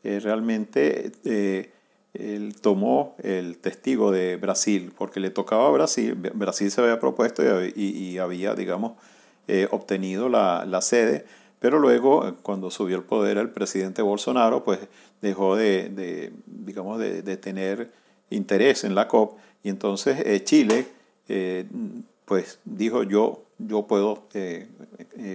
eh, 0.05 0.21
realmente 0.21 1.13
tomó 2.61 3.17
el 3.23 3.57
testigo 3.57 4.11
de 4.11 4.37
Brasil, 4.37 4.93
porque 4.99 5.19
le 5.19 5.31
tocaba 5.31 5.67
a 5.67 5.71
Brasil, 5.71 6.15
Brasil 6.15 6.71
se 6.71 6.83
había 6.83 7.01
propuesto 7.01 7.43
y, 7.65 7.73
y, 7.75 8.19
había, 8.19 8.55
digamos, 8.55 8.99
obtenido 9.71 10.29
la, 10.29 10.67
la, 10.67 10.83
sede, 10.83 11.25
pero 11.63 11.79
luego, 11.79 12.37
cuando 12.43 12.71
subió 12.71 12.99
el 12.99 13.05
poder 13.05 13.39
el 13.39 13.51
presidente 13.51 14.03
Bolsonaro, 14.03 14.63
pues 14.63 14.81
dejó 15.23 15.57
de, 15.57 15.89
de 15.89 16.33
digamos, 16.45 16.99
de, 16.99 17.23
de 17.23 17.37
tener 17.39 17.91
interés 18.31 18.85
en 18.85 18.95
la 18.95 19.09
COP 19.09 19.39
y 19.63 19.69
entonces 19.69 20.21
eh, 20.25 20.43
Chile 20.45 20.87
eh, 21.29 21.67
pues 22.25 22.59
dijo 22.65 23.03
yo, 23.05 23.45
yo 23.59 23.87
puedo 23.87 24.27
eh, 24.35 24.69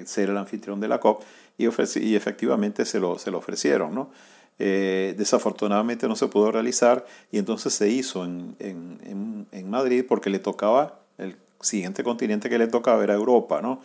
ser 0.05 0.29
el 0.29 0.37
anfitrión 0.37 0.79
de 0.79 0.87
la 0.87 0.99
COP 0.99 1.23
y, 1.57 1.65
y 1.65 2.15
efectivamente 2.15 2.85
se 2.85 2.99
lo, 2.99 3.17
se 3.17 3.31
lo 3.31 3.37
ofrecieron. 3.37 3.93
¿no? 3.93 4.09
desafortunadamente 4.57 6.07
no 6.07 6.15
se 6.15 6.25
pudo 6.29 6.51
realizar 6.51 7.05
y 7.31 7.37
entonces 7.37 7.73
se 7.73 7.89
hizo 7.89 8.25
en, 8.25 8.55
en, 8.57 9.45
en, 9.51 9.69
Madrid 9.69 10.03
porque 10.07 10.31
le 10.31 10.39
tocaba, 10.39 10.99
el 11.19 11.35
siguiente 11.61 12.03
continente 12.03 12.49
que 12.49 12.57
le 12.57 12.65
tocaba 12.65 13.03
era 13.03 13.13
Europa. 13.13 13.61
¿no? 13.61 13.81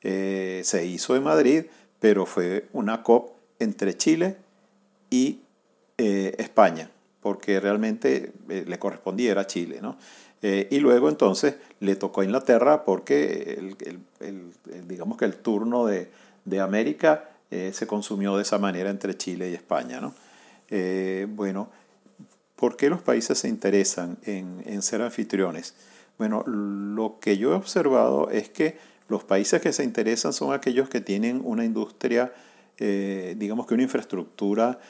se 0.00 0.86
hizo 0.86 1.16
en 1.16 1.24
Madrid, 1.24 1.64
pero 2.02 2.26
fue 2.26 2.66
una 2.74 3.02
COP 3.02 3.30
entre 3.58 3.96
Chile 3.96 4.36
y 5.08 5.40
España 5.96 6.90
porque 7.22 7.60
realmente 7.60 8.32
eh, 8.48 8.64
le 8.66 8.78
correspondía 8.78 9.38
a 9.38 9.46
Chile. 9.46 9.78
¿no? 9.80 9.96
Eh, 10.42 10.66
y 10.70 10.80
luego 10.80 11.08
entonces 11.08 11.54
le 11.80 11.94
tocó 11.94 12.20
a 12.20 12.24
Inglaterra 12.24 12.84
porque 12.84 13.74
el, 14.20 14.52
digamos 14.86 15.16
que 15.16 15.24
el 15.24 15.36
turno 15.36 15.86
de, 15.86 16.10
de 16.44 16.60
América 16.60 17.30
eh, 17.50 17.70
se 17.72 17.86
consumió 17.86 18.36
de 18.36 18.42
esa 18.42 18.58
manera 18.58 18.90
entre 18.90 19.16
Chile 19.16 19.50
y 19.50 19.54
España. 19.54 20.00
¿no? 20.00 20.14
bueno, 21.28 21.68
¿por 22.56 22.76
qué 22.76 22.88
los 22.88 23.02
países 23.02 23.38
se 23.38 23.48
interesan 23.48 24.16
en, 24.24 24.62
en 24.64 24.80
ser 24.80 25.02
anfitriones? 25.02 25.74
Bueno, 26.16 26.44
lo 26.46 27.18
que 27.20 27.36
yo 27.36 27.52
he 27.52 27.54
observado 27.54 28.30
es 28.30 28.48
que 28.48 28.78
los 29.08 29.24
países 29.24 29.60
que 29.60 29.72
se 29.72 29.84
interesan 29.84 30.32
son 30.32 30.52
aquellos 30.52 30.88
que 30.88 31.00
tienen 31.00 31.40
una 31.44 31.64
industria 31.64 32.32
eh, 32.78 33.34
digamos 33.38 33.66
que 33.66 33.74
una 33.74 33.82
infraestructura 33.82 34.80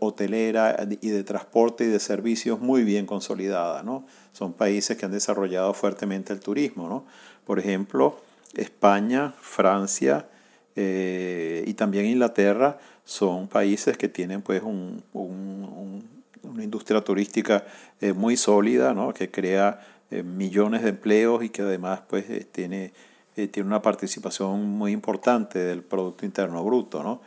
hotelera 0.00 0.76
y 1.00 1.08
de 1.08 1.22
transporte 1.22 1.84
y 1.84 1.86
de 1.86 2.00
servicios 2.00 2.60
muy 2.60 2.82
bien 2.82 3.06
consolidada. 3.06 3.82
¿no? 3.82 4.04
Son 4.32 4.52
países 4.52 4.96
que 4.96 5.06
han 5.06 5.12
desarrollado 5.12 5.72
fuertemente 5.72 6.32
el 6.32 6.40
turismo. 6.40 6.88
¿no? 6.88 7.06
Por 7.46 7.58
ejemplo, 7.58 8.20
España, 8.54 9.34
Francia 9.40 10.28
eh, 10.74 11.64
y 11.66 11.74
también 11.74 12.06
Inglaterra 12.06 12.78
son 13.04 13.48
países 13.48 13.96
que 13.96 14.08
tienen 14.08 14.42
pues 14.42 14.62
un, 14.62 15.02
una 15.14 16.64
industria 16.64 17.00
turística 17.02 17.64
eh, 18.00 18.12
muy 18.12 18.36
sólida, 18.36 18.92
¿no? 18.92 19.14
que 19.14 19.30
crea 19.30 19.80
millones 20.10 20.82
de 20.82 20.88
empleos 20.88 21.44
y 21.44 21.50
que 21.50 21.62
además 21.62 22.00
pues 22.08 22.26
tiene 22.50 22.92
eh, 23.38 23.46
tiene 23.46 23.68
una 23.68 23.82
participación 23.82 24.64
muy 24.68 24.90
importante 24.90 25.60
del 25.60 25.82
Producto 25.82 26.26
Interno 26.26 26.64
Bruto. 26.64 27.04
¿no? 27.04 27.20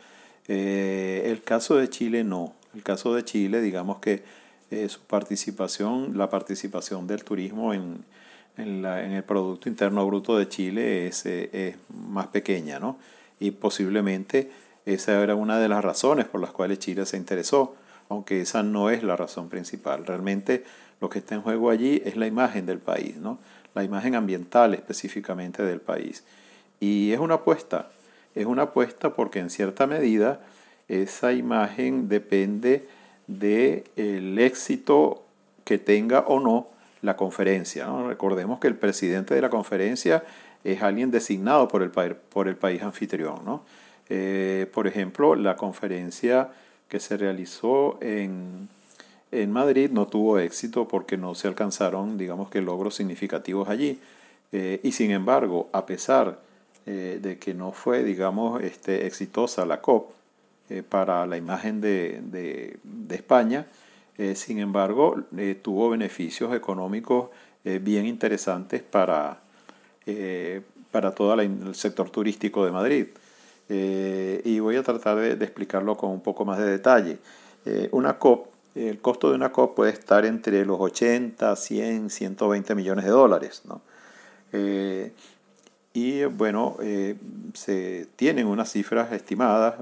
Eh, 0.46 1.22
el 1.24 1.42
caso 1.42 1.76
de 1.76 1.88
Chile 1.88 2.22
no. 2.22 2.52
El 2.74 2.82
caso 2.82 3.14
de 3.14 3.24
Chile, 3.24 3.62
digamos 3.62 3.98
que 3.98 4.22
eh, 4.70 4.90
su 4.90 5.00
participación, 5.00 6.18
la 6.18 6.28
participación 6.28 7.06
del 7.06 7.24
turismo 7.24 7.72
en, 7.72 8.04
en, 8.58 8.82
la, 8.82 9.02
en, 9.02 9.12
el 9.12 9.24
Producto 9.24 9.70
Interno 9.70 10.06
Bruto 10.06 10.36
de 10.36 10.48
Chile 10.48 11.06
es, 11.06 11.24
es 11.24 11.76
más 11.88 12.26
pequeña. 12.26 12.78
¿no? 12.78 12.98
Y 13.40 13.52
posiblemente 13.52 14.50
esa 14.84 15.18
era 15.22 15.34
una 15.34 15.58
de 15.60 15.68
las 15.70 15.82
razones 15.82 16.26
por 16.26 16.42
las 16.42 16.50
cuales 16.50 16.78
Chile 16.78 17.06
se 17.06 17.16
interesó, 17.16 17.74
aunque 18.10 18.42
esa 18.42 18.62
no 18.62 18.90
es 18.90 19.02
la 19.02 19.16
razón 19.16 19.48
principal. 19.48 20.04
Realmente 20.04 20.64
lo 21.00 21.08
que 21.08 21.20
está 21.20 21.36
en 21.36 21.40
juego 21.40 21.70
allí 21.70 22.02
es 22.04 22.16
la 22.16 22.26
imagen 22.26 22.66
del 22.66 22.80
país. 22.80 23.16
¿no? 23.16 23.38
La 23.74 23.84
imagen 23.84 24.14
ambiental 24.14 24.74
específicamente 24.74 25.62
del 25.62 25.80
país. 25.80 26.24
Y 26.80 27.12
es 27.12 27.20
una 27.20 27.34
apuesta, 27.34 27.90
es 28.34 28.46
una 28.46 28.62
apuesta 28.62 29.14
porque 29.14 29.38
en 29.38 29.50
cierta 29.50 29.86
medida 29.86 30.40
esa 30.88 31.32
imagen 31.32 32.08
depende 32.08 32.88
del 33.26 33.84
el 33.96 34.38
éxito 34.38 35.24
que 35.64 35.78
tenga 35.78 36.20
o 36.20 36.40
no 36.40 36.68
la 37.02 37.16
conferencia. 37.16 37.86
Recordemos 38.06 38.58
que 38.58 38.68
el 38.68 38.76
presidente 38.76 39.34
de 39.34 39.40
la 39.40 39.50
conferencia 39.50 40.24
es 40.64 40.82
alguien 40.82 41.10
designado 41.10 41.68
por 41.68 41.82
el, 41.82 41.90
por 41.90 42.48
el 42.48 42.56
país 42.56 42.82
anfitrión. 42.82 43.44
¿no? 43.44 43.62
Eh, 44.08 44.66
por 44.72 44.86
ejemplo, 44.86 45.34
la 45.34 45.56
conferencia 45.56 46.50
que 46.88 47.00
se 47.00 47.16
realizó 47.16 47.98
en 48.00 48.68
en 49.32 49.50
Madrid 49.50 49.90
no 49.90 50.06
tuvo 50.06 50.38
éxito 50.38 50.86
porque 50.86 51.16
no 51.16 51.34
se 51.34 51.48
alcanzaron, 51.48 52.18
digamos 52.18 52.50
que, 52.50 52.60
logros 52.60 52.94
significativos 52.94 53.68
allí. 53.68 53.98
Eh, 54.52 54.80
y 54.82 54.92
sin 54.92 55.10
embargo, 55.10 55.70
a 55.72 55.86
pesar 55.86 56.38
eh, 56.84 57.18
de 57.20 57.38
que 57.38 57.54
no 57.54 57.72
fue, 57.72 58.04
digamos, 58.04 58.62
este, 58.62 59.06
exitosa 59.06 59.64
la 59.64 59.80
COP 59.80 60.10
eh, 60.68 60.82
para 60.82 61.26
la 61.26 61.38
imagen 61.38 61.80
de, 61.80 62.20
de, 62.22 62.78
España, 63.14 63.66
sin 64.34 64.60
embargo, 64.60 65.16
tuvo 65.62 65.90
beneficios 65.90 66.54
económicos 66.54 67.30
bien 67.64 68.06
interesantes 68.06 68.82
para, 68.82 69.40
para 70.90 71.14
todo 71.14 71.34
el 71.40 71.74
sector 71.74 72.08
turístico 72.10 72.64
de 72.64 72.70
Madrid. 72.70 73.06
y 73.68 74.60
voy 74.60 74.76
a 74.76 74.82
tratar 74.82 75.16
de, 75.16 75.36
de, 75.36 75.44
explicarlo 75.44 75.96
con 75.96 76.10
un 76.10 76.20
poco 76.20 76.44
más 76.44 76.58
de 76.58 76.66
detalle. 76.66 77.18
una 77.90 78.18
COP 78.18 78.51
el 78.74 79.00
costo 79.00 79.30
de 79.30 79.36
una 79.36 79.52
COP 79.52 79.76
puede 79.76 79.92
estar 79.92 80.24
entre 80.24 80.64
los 80.64 80.80
80, 80.80 81.54
100, 81.56 82.10
120 82.10 82.74
millones 82.74 83.04
de 83.04 83.10
dólares. 83.10 83.62
¿no? 83.66 83.82
Eh, 84.52 85.12
y 85.94 86.24
bueno, 86.24 86.76
eh, 86.80 87.16
se 87.52 88.06
tienen 88.16 88.46
unas 88.46 88.72
cifras 88.72 89.12
estimadas, 89.12 89.74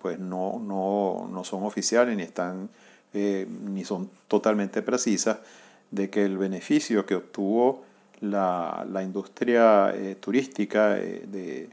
pues 0.00 0.18
no, 0.18 0.60
no, 0.62 1.28
no 1.30 1.44
son 1.44 1.64
oficiales 1.64 2.16
ni, 2.16 2.22
están, 2.22 2.68
eh, 3.14 3.46
ni 3.64 3.84
son 3.84 4.10
totalmente 4.28 4.82
precisas, 4.82 5.38
de 5.90 6.10
que 6.10 6.24
el 6.24 6.36
beneficio 6.36 7.06
que 7.06 7.14
obtuvo 7.14 7.84
la, 8.20 8.86
la 8.90 9.02
industria 9.02 9.94
turística 10.20 10.94
de, 10.94 11.68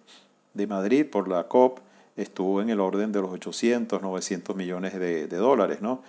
de, 0.54 0.68
Madrid 0.68 1.06
por 1.06 1.28
la 1.28 1.46
COP 1.46 1.80
estuvo 2.18 2.62
en 2.62 2.70
el 2.70 2.80
orden 2.80 3.12
de 3.12 3.22
los 3.22 3.32
800, 3.32 4.02
900 4.02 4.56
millones 4.56 4.94
de, 4.94 5.28
de 5.28 5.38
dólares. 5.38 5.82
¿no? 5.82 6.02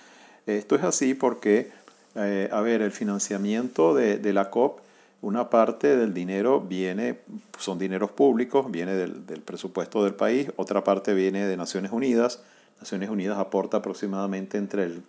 Esto 0.46 0.74
es 0.74 0.82
así 0.82 1.14
porque, 1.14 1.70
eh, 2.16 2.48
a 2.52 2.60
ver, 2.60 2.82
el 2.82 2.90
financiamiento 2.90 3.94
de, 3.94 4.18
de, 4.18 4.32
la 4.32 4.50
COP, 4.50 4.80
una 5.20 5.50
parte 5.50 5.96
del 5.96 6.12
dinero 6.12 6.60
viene, 6.60 7.20
son 7.58 7.78
dineros 7.78 8.10
públicos, 8.10 8.70
viene 8.70 8.94
del, 8.94 9.24
del 9.26 9.40
presupuesto 9.40 10.02
del 10.02 10.14
país, 10.14 10.50
otra 10.56 10.82
parte 10.82 11.14
viene 11.14 11.46
de 11.46 11.56
Naciones 11.56 11.92
Unidas. 11.92 12.40
Naciones 12.80 13.10
Unidas 13.10 13.38
aporta 13.38 13.76
aproximadamente 13.76 14.58
entre 14.58 14.84
el 14.84 15.02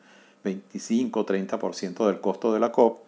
25-30% 0.44 2.06
del 2.06 2.20
costo 2.20 2.54
de 2.54 2.60
la 2.60 2.72
COP. 2.72 3.00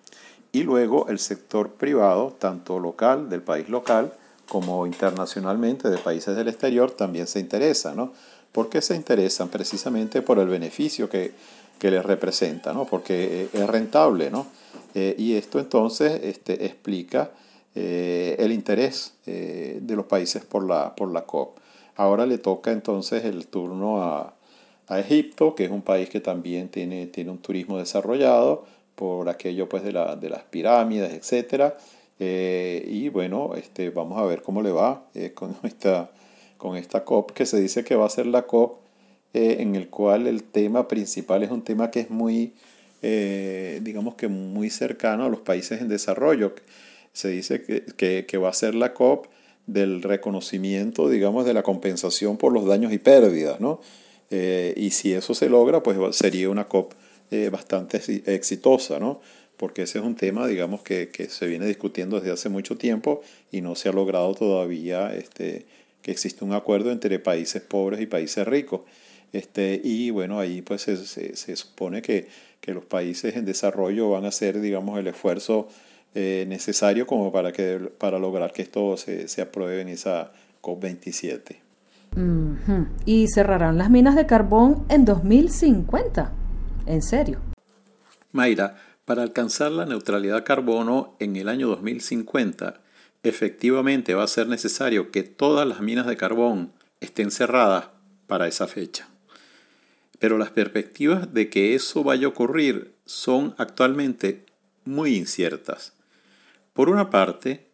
Y 0.51 0.63
luego 0.63 1.07
el 1.09 1.19
sector 1.19 1.73
privado, 1.73 2.35
tanto 2.39 2.79
local, 2.79 3.29
del 3.29 3.41
país 3.41 3.69
local, 3.69 4.13
como 4.47 4.87
internacionalmente, 4.87 5.89
de 5.89 5.97
países 5.97 6.35
del 6.35 6.47
exterior, 6.47 6.91
también 6.91 7.27
se 7.27 7.39
interesa, 7.39 7.93
¿no? 7.93 8.13
¿Por 8.51 8.69
qué 8.69 8.81
se 8.81 8.95
interesan? 8.95 9.49
Precisamente 9.49 10.21
por 10.21 10.39
el 10.39 10.47
beneficio 10.47 11.09
que 11.09 11.33
que 11.79 11.91
les 11.91 12.03
representa, 12.03 12.73
¿no? 12.73 12.85
porque 12.85 13.43
eh, 13.43 13.49
es 13.53 13.67
rentable. 13.67 14.29
¿no? 14.31 14.47
Eh, 14.93 15.15
y 15.17 15.33
esto 15.35 15.59
entonces 15.59 16.21
este, 16.23 16.65
explica 16.65 17.31
eh, 17.73 18.35
el 18.39 18.51
interés 18.51 19.13
de 19.25 19.95
los 19.95 20.05
países 20.05 20.45
por 20.45 20.65
la, 20.65 20.95
por 20.95 21.11
la 21.11 21.23
COP. 21.23 21.57
Ahora 21.95 22.25
le 22.25 22.37
toca 22.37 22.71
entonces 22.71 23.25
el 23.25 23.47
turno 23.47 24.03
a, 24.03 24.33
a, 24.87 24.99
Egipto, 24.99 25.55
que 25.55 25.65
es 25.65 25.71
un 25.71 25.81
país 25.81 26.09
que 26.09 26.21
también 26.21 26.69
tiene, 26.69 27.07
tiene 27.07 27.31
un 27.31 27.39
turismo 27.39 27.79
desarrollado 27.79 28.65
por 28.95 29.27
aquello 29.29 29.67
pues, 29.67 29.83
de, 29.83 29.93
la, 29.93 30.15
de 30.15 30.29
las 30.29 30.43
pirámides, 30.43 31.11
etc. 31.11 31.73
y 32.19 33.09
bueno, 33.09 33.55
este, 33.55 33.89
vamos 33.89 34.19
a 34.19 34.25
ver 34.25 34.43
cómo 34.43 34.61
le 34.61 34.71
va 34.71 35.03
con, 35.33 35.55
esta, 35.63 36.11
con 36.57 36.77
esta 36.77 37.03
COP, 37.03 37.31
que 37.31 37.45
se 37.47 37.59
dice 37.59 37.83
que 37.83 37.95
va 37.95 38.05
a 38.05 38.09
ser 38.09 38.27
la 38.27 38.43
COP 38.43 38.84
eh, 39.35 39.57
en 39.59 39.75
el 39.75 39.89
cual 39.89 40.27
el 40.27 40.43
tema 40.43 40.87
principal 40.87 41.43
es 41.43 41.51
un 41.51 41.61
tema 41.61 41.91
que 41.91 41.99
es 41.99 42.09
muy, 42.09 42.53
eh, 43.01 43.81
digamos 43.83 44.15
que 44.15 44.29
muy 44.29 44.69
cercano 44.69 45.25
a 45.25 45.29
los 45.29 45.41
países 45.41 45.81
en 45.81 45.89
desarrollo. 45.89 46.55
Se 47.11 47.27
dice 47.27 47.61
que, 47.97 48.25
que, 48.25 48.37
va 48.37 48.47
a 48.47 48.53
ser 48.53 48.75
la 48.75 48.93
COP 48.93 49.25
del 49.67 50.03
reconocimiento, 50.03 51.09
digamos, 51.09 51.45
de 51.45 51.53
la 51.53 51.63
compensación 51.63 52.37
por 52.37 52.53
los 52.53 52.65
daños 52.65 52.93
y 52.93 52.97
pérdidas, 52.97 53.59
¿no? 53.59 53.81
Eh, 54.31 54.73
y 54.77 54.91
si 54.91 55.11
eso 55.11 55.33
se 55.33 55.49
logra, 55.49 55.83
pues 55.83 56.15
sería 56.15 56.49
una 56.49 56.69
COP 56.69 56.93
eh, 57.29 57.49
bastante 57.49 57.99
exitosa, 58.33 58.99
¿no? 58.99 59.19
Porque 59.57 59.81
ese 59.81 59.99
es 59.99 60.05
un 60.05 60.15
tema, 60.15 60.47
digamos, 60.47 60.81
que, 60.81 61.09
que, 61.09 61.27
se 61.27 61.45
viene 61.45 61.65
discutiendo 61.65 62.21
desde 62.21 62.31
hace 62.31 62.47
mucho 62.47 62.77
tiempo 62.77 63.21
y 63.51 63.59
no 63.59 63.75
se 63.75 63.89
ha 63.89 63.91
logrado 63.91 64.33
todavía 64.33 65.13
este, 65.13 65.65
que 66.01 66.11
existe 66.11 66.45
un 66.45 66.53
acuerdo 66.53 66.89
entre 66.89 67.19
países 67.19 67.61
pobres 67.61 67.99
y 67.99 68.05
países 68.05 68.47
ricos. 68.47 68.79
Este, 69.35 69.81
y 69.83 70.11
bueno, 70.11 70.39
ahí 70.39 70.61
pues 70.61 70.83
se, 70.83 70.95
se, 70.95 71.55
supone 71.57 72.01
que, 72.01 72.29
que, 72.61 72.73
los 72.73 72.85
países 72.85 73.35
en 73.35 73.43
desarrollo 73.43 74.11
van 74.11 74.23
a 74.23 74.29
hacer, 74.29 74.61
digamos, 74.61 74.97
el 74.97 75.07
esfuerzo 75.07 75.67
eh, 76.13 76.45
necesario 76.47 77.05
como 77.05 77.33
para, 77.33 77.51
que, 77.51 77.91
para 77.97 78.17
lograr 78.17 78.53
que 78.53 78.61
esto 78.61 78.95
se, 78.95 79.27
se 79.27 79.41
apruebe 79.41 79.81
en 79.81 79.89
esa 79.89 80.31
COP27. 80.61 81.57
Y 83.05 83.27
cerrarán 83.27 83.77
las 83.77 83.89
minas 83.89 84.15
de 84.15 84.25
carbón 84.25 84.85
en 84.87 85.03
2050. 85.03 86.31
¿En 86.85 87.01
serio? 87.01 87.41
Mayra, 88.31 88.77
para 89.03 89.21
alcanzar 89.21 89.73
la 89.73 89.85
neutralidad 89.85 90.45
carbono 90.45 91.17
en 91.19 91.35
el 91.35 91.49
año 91.49 91.67
2050, 91.67 92.79
efectivamente 93.23 94.13
va 94.13 94.23
a 94.23 94.27
ser 94.27 94.47
necesario 94.47 95.11
que 95.11 95.23
todas 95.23 95.67
las 95.67 95.81
minas 95.81 96.05
de 96.07 96.15
carbón 96.15 96.71
estén 97.01 97.31
cerradas 97.31 97.89
para 98.27 98.47
esa 98.47 98.67
fecha. 98.67 99.09
Pero 100.19 100.37
las 100.37 100.51
perspectivas 100.51 101.33
de 101.33 101.49
que 101.49 101.75
eso 101.75 102.03
vaya 102.03 102.27
a 102.27 102.29
ocurrir 102.29 102.95
son 103.05 103.53
actualmente 103.57 104.45
muy 104.85 105.15
inciertas. 105.15 105.93
Por 106.73 106.89
una 106.89 107.09
parte, 107.09 107.67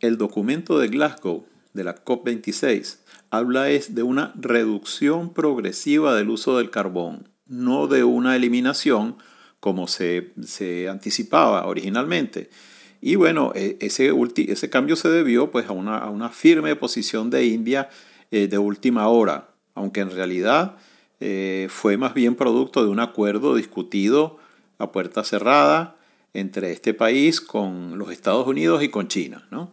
el 0.00 0.18
documento 0.18 0.78
de 0.78 0.88
Glasgow 0.88 1.46
de 1.72 1.84
la 1.84 2.04
COP26 2.04 2.98
habla 3.30 3.70
es 3.70 3.94
de 3.94 4.02
una 4.02 4.32
reducción 4.34 5.32
progresiva 5.32 6.14
del 6.14 6.30
uso 6.30 6.58
del 6.58 6.70
carbón, 6.70 7.28
no 7.46 7.86
de 7.86 8.04
una 8.04 8.36
eliminación 8.36 9.16
como 9.60 9.86
se, 9.88 10.32
anticipaba 10.90 11.66
originalmente. 11.66 12.50
Y 13.00 13.14
bueno, 13.14 13.52
e, 13.54 13.76
ese, 13.80 14.12
ese 14.36 14.70
cambio 14.70 14.96
se 14.96 15.08
debió 15.08 15.50
pues, 15.50 15.68
a, 15.68 15.72
una, 15.72 15.98
a 15.98 16.10
una 16.10 16.30
firme 16.30 16.74
posición 16.76 17.30
de 17.30 17.46
India 17.46 17.88
eh, 18.30 18.48
de 18.48 18.58
última 18.58 19.08
hora, 19.08 19.50
aunque 19.74 20.00
en 20.00 20.10
realidad 20.10 20.76
eh, 21.20 21.68
fue 21.70 21.96
más 21.96 22.14
bien 22.14 22.34
producto 22.34 22.82
de 22.82 22.90
un 22.90 23.00
acuerdo 23.00 23.54
discutido 23.54 24.38
a 24.78 24.90
puerta 24.90 25.22
cerrada 25.22 25.96
entre 26.32 26.72
este 26.72 26.94
país 26.94 27.40
con 27.40 27.98
los 27.98 28.10
Estados 28.10 28.46
Unidos 28.46 28.82
y 28.82 28.88
con 28.88 29.08
China, 29.08 29.46
¿no? 29.50 29.72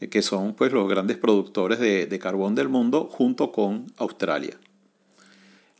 Eh, 0.00 0.08
que 0.08 0.22
son 0.22 0.54
pues, 0.54 0.72
los 0.72 0.88
grandes 0.88 1.16
productores 1.16 1.78
de, 1.78 2.06
de 2.06 2.18
carbón 2.18 2.54
del 2.54 2.68
mundo 2.68 3.08
junto 3.10 3.52
con 3.52 3.86
Australia. 3.96 4.58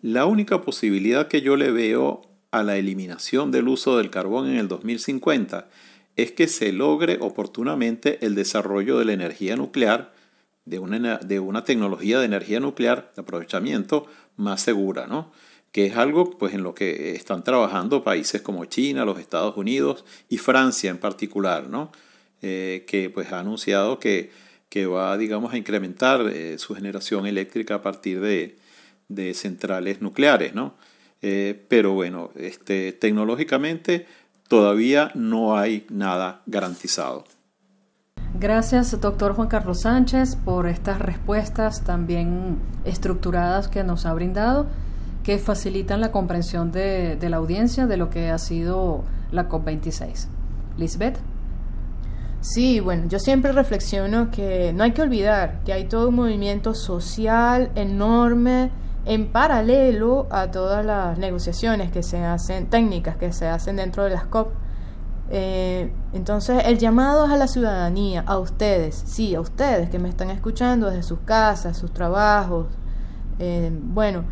La 0.01 0.27
única 0.27 0.63
posibilidad 0.63 1.29
que 1.29 1.43
yo 1.43 1.57
le 1.57 1.71
veo 1.71 2.23
a 2.51 2.63
la 2.63 2.77
eliminación 2.77 3.51
del 3.51 3.69
uso 3.69 3.97
del 3.99 4.11
carbón 4.11 4.49
en 4.49 4.57
el 4.57 4.69
2050 4.69 5.69
es 6.17 6.33
que 6.33 6.49
se 6.49 6.73
logre 6.73 7.19
oportunamente 7.21 8.19
el 8.25 8.35
desarrollo 8.35 8.99
de 8.99 9.07
la 9.07 9.13
energía 9.13 9.57
nuclear, 9.57 10.13
de 10.65 10.79
una, 10.79 11.19
de 11.19 11.41
una 11.41 11.65
tecnología 11.65 12.19
de 12.19 12.27
energía 12.27 12.61
nuclear 12.61 13.13
de 13.15 13.23
aprovechamiento 13.23 14.07
más 14.37 14.61
segura, 14.63 15.07
¿no? 15.07 15.33
que 15.73 15.87
es 15.87 15.97
algo 15.97 16.31
pues, 16.31 16.53
en 16.55 16.63
lo 16.63 16.75
que 16.75 17.13
están 17.13 17.43
trabajando 17.43 18.05
países 18.05 18.43
como 18.43 18.67
China, 18.67 19.07
los 19.07 19.19
Estados 19.19 19.57
Unidos 19.57 20.05
y 20.29 20.37
Francia 20.37 20.91
en 20.91 20.99
particular, 20.99 21.69
¿no? 21.69 21.91
Eh, 22.43 22.85
que 22.87 23.09
pues, 23.09 23.33
ha 23.33 23.41
anunciado 23.41 23.99
que, 23.99 24.31
que 24.69 24.87
va 24.87 25.17
digamos, 25.17 25.55
a 25.55 25.57
incrementar 25.57 26.29
eh, 26.29 26.59
su 26.59 26.75
generación 26.75 27.27
eléctrica 27.27 27.77
a 27.77 27.83
partir 27.83 28.21
de, 28.21 28.59
de 29.09 29.35
centrales 29.35 30.01
nucleares. 30.01 30.55
¿no? 30.55 30.75
Eh, 31.23 31.65
pero 31.69 31.93
bueno, 31.93 32.33
este, 32.37 32.93
tecnológicamente 32.93 34.07
todavía 34.49 35.13
no 35.15 35.57
hay 35.57 35.87
nada 35.89 36.43
garantizado. 36.47 37.25
Gracias, 38.43 39.01
doctor 39.01 39.37
Juan 39.37 39.47
Carlos 39.47 39.83
Sánchez, 39.83 40.35
por 40.35 40.67
estas 40.67 40.99
respuestas 40.99 41.85
también 41.85 42.59
estructuradas 42.85 43.69
que 43.69 43.85
nos 43.85 44.05
ha 44.05 44.13
brindado, 44.15 44.67
que 45.23 45.39
facilitan 45.39 46.01
la 46.01 46.11
comprensión 46.11 46.73
de, 46.73 47.17
la 47.21 47.37
audiencia 47.37 47.87
de 47.87 47.97
lo 47.97 48.11
que 48.11 48.31
ha 48.31 48.39
sido 48.39 49.05
la 49.31 49.49
COP26. 49.49 50.27
Lisbeth. 50.77 51.19
Sí, 52.41 52.81
bueno, 52.81 53.05
yo 53.07 53.21
siempre 53.21 53.53
reflexiono 53.53 54.33
que 54.33 54.73
no 54.73 54.83
hay 54.83 54.91
que 54.91 55.03
olvidar 55.03 55.61
que 55.65 55.73
hay 55.73 55.85
todo 55.85 56.09
un 56.09 56.17
movimiento 56.17 56.75
social 56.75 57.71
enorme 57.77 58.73
en 59.05 59.29
paralelo 59.29 60.27
a 60.33 60.51
todas 60.51 60.85
las 60.85 61.17
negociaciones 61.17 61.93
que 61.93 62.03
se 62.03 62.25
hacen, 62.25 62.67
técnicas 62.67 63.15
que 63.15 63.33
se 63.33 63.47
hacen 63.47 63.77
dentro 63.77 64.03
de 64.03 64.11
las 64.11 64.25
COP 64.25 64.53
eh, 65.31 65.93
entonces, 66.13 66.63
el 66.67 66.79
llamado 66.79 67.25
es 67.25 67.31
a 67.31 67.37
la 67.37 67.49
ciudadanía, 67.49 68.23
a 68.27 68.39
ustedes, 68.39 69.03
sí, 69.07 69.35
a 69.35 69.41
ustedes 69.41 69.89
que 69.89 69.99
me 69.99 70.09
están 70.09 70.31
escuchando 70.31 70.89
desde 70.89 71.03
sus 71.03 71.21
casas, 71.21 71.77
sus 71.77 71.93
trabajos. 71.93 72.67
Eh, 73.39 73.71
bueno, 73.73 74.25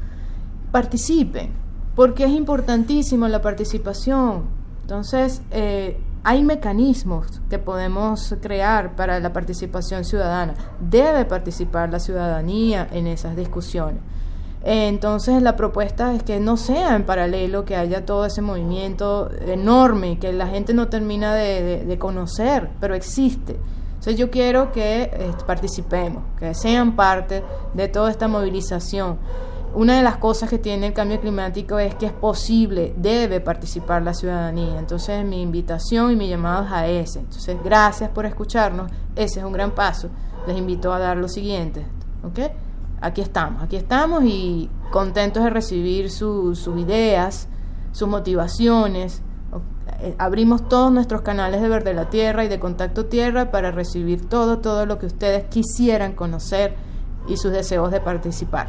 participen, 0.73 1.53
porque 1.95 2.25
es 2.25 2.31
importantísimo 2.31 3.29
la 3.29 3.41
participación. 3.41 4.45
Entonces, 4.83 5.43
eh, 5.51 6.01
hay 6.23 6.43
mecanismos 6.43 7.41
que 7.49 7.59
podemos 7.59 8.35
crear 8.43 8.95
para 8.95 9.21
la 9.21 9.33
participación 9.33 10.05
ciudadana. 10.05 10.55
Debe 10.81 11.25
participar 11.25 11.91
la 11.91 11.99
ciudadanía 11.99 12.87
en 12.93 13.07
esas 13.07 13.37
discusiones. 13.37 14.03
Entonces 14.63 15.43
la 15.43 15.57
propuesta 15.57 16.15
es 16.15 16.23
que 16.23 16.39
no 16.39 16.57
sea 16.57 16.95
en 16.95 17.05
paralelo, 17.05 17.65
que 17.65 17.77
haya 17.77 18.05
todo 18.05 18.27
ese 18.27 18.43
movimiento 18.43 19.31
enorme 19.47 20.19
que 20.19 20.33
la 20.33 20.49
gente 20.49 20.75
no 20.75 20.89
termina 20.89 21.35
de, 21.35 21.97
conocer, 21.99 22.71
pero 22.81 22.95
existe. 22.95 23.59
Entonces 23.89 24.17
yo 24.17 24.31
quiero 24.31 24.73
que 24.73 25.03
eh, 25.03 25.33
participemos, 25.47 26.23
que 26.39 26.55
sean 26.55 26.97
parte 26.97 27.43
de 27.75 27.89
toda 27.89 28.11
esta 28.11 28.29
movilización. 28.29 29.19
Una 29.73 29.97
de 29.97 30.03
las 30.03 30.17
cosas 30.17 30.51
que 30.51 30.59
tiene 30.59 30.89
el 30.89 30.93
cambio 30.93 31.21
climático 31.21 31.79
es 31.79 31.95
que 31.95 32.07
es 32.07 32.13
posible, 32.13 32.93
debe 32.97 33.41
participar 33.41 34.03
la 34.03 34.15
ciudadanía. 34.15 34.79
Entonces 34.79 35.25
mi 35.25 35.41
invitación 35.43 36.13
y 36.13 36.17
mi 36.17 36.29
llamado 36.29 36.65
es 36.65 36.73
a 36.73 36.87
ese. 36.89 37.21
Entonces 37.21 37.57
gracias 37.63 38.11
por 38.11 38.27
escucharnos, 38.27 38.91
ese 39.17 39.41
es 39.41 39.45
un 39.45 39.53
gran 39.53 39.71
paso. 39.71 40.09
Les 40.47 40.57
invito 40.57 40.93
a 40.93 40.99
dar 40.99 41.17
lo 41.17 41.29
siguiente. 41.29 41.87
¿ok?, 42.25 42.51
aquí 43.01 43.21
estamos, 43.21 43.63
aquí 43.63 43.77
estamos 43.77 44.25
y 44.25 44.69
contentos 44.91 45.45
de 45.45 45.51
recibir 45.51 46.11
sus 46.11 46.67
ideas, 46.77 47.49
sus 47.93 48.09
motivaciones. 48.09 49.23
Eh, 50.01 50.15
abrimos 50.19 50.69
todos 50.69 50.93
nuestros 50.93 51.23
canales 51.23 51.61
de 51.61 51.69
Verde 51.69 51.95
la 51.95 52.11
Tierra 52.11 52.45
y 52.45 52.49
de 52.49 52.59
Contacto 52.59 53.07
Tierra 53.07 53.51
para 53.51 53.71
recibir 53.71 54.29
todo, 54.29 54.59
todo 54.59 54.87
lo 54.87 54.99
que 54.99 55.07
ustedes 55.07 55.45
quisieran 55.45 56.13
conocer 56.13 56.75
y 57.29 57.37
sus 57.37 57.53
deseos 57.53 57.91
de 57.91 58.01
participar. 58.01 58.69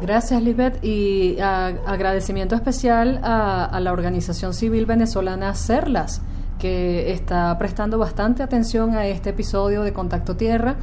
Gracias, 0.00 0.42
Lisbeth, 0.42 0.84
y 0.84 1.38
agradecimiento 1.38 2.56
especial 2.56 3.20
a, 3.22 3.64
a 3.64 3.80
la 3.80 3.92
organización 3.92 4.52
civil 4.52 4.84
venezolana 4.84 5.54
CERLAS, 5.54 6.22
que 6.58 7.12
está 7.12 7.56
prestando 7.56 7.98
bastante 7.98 8.42
atención 8.42 8.96
a 8.96 9.06
este 9.06 9.30
episodio 9.30 9.82
de 9.82 9.92
Contacto 9.92 10.36
Tierra 10.36 10.76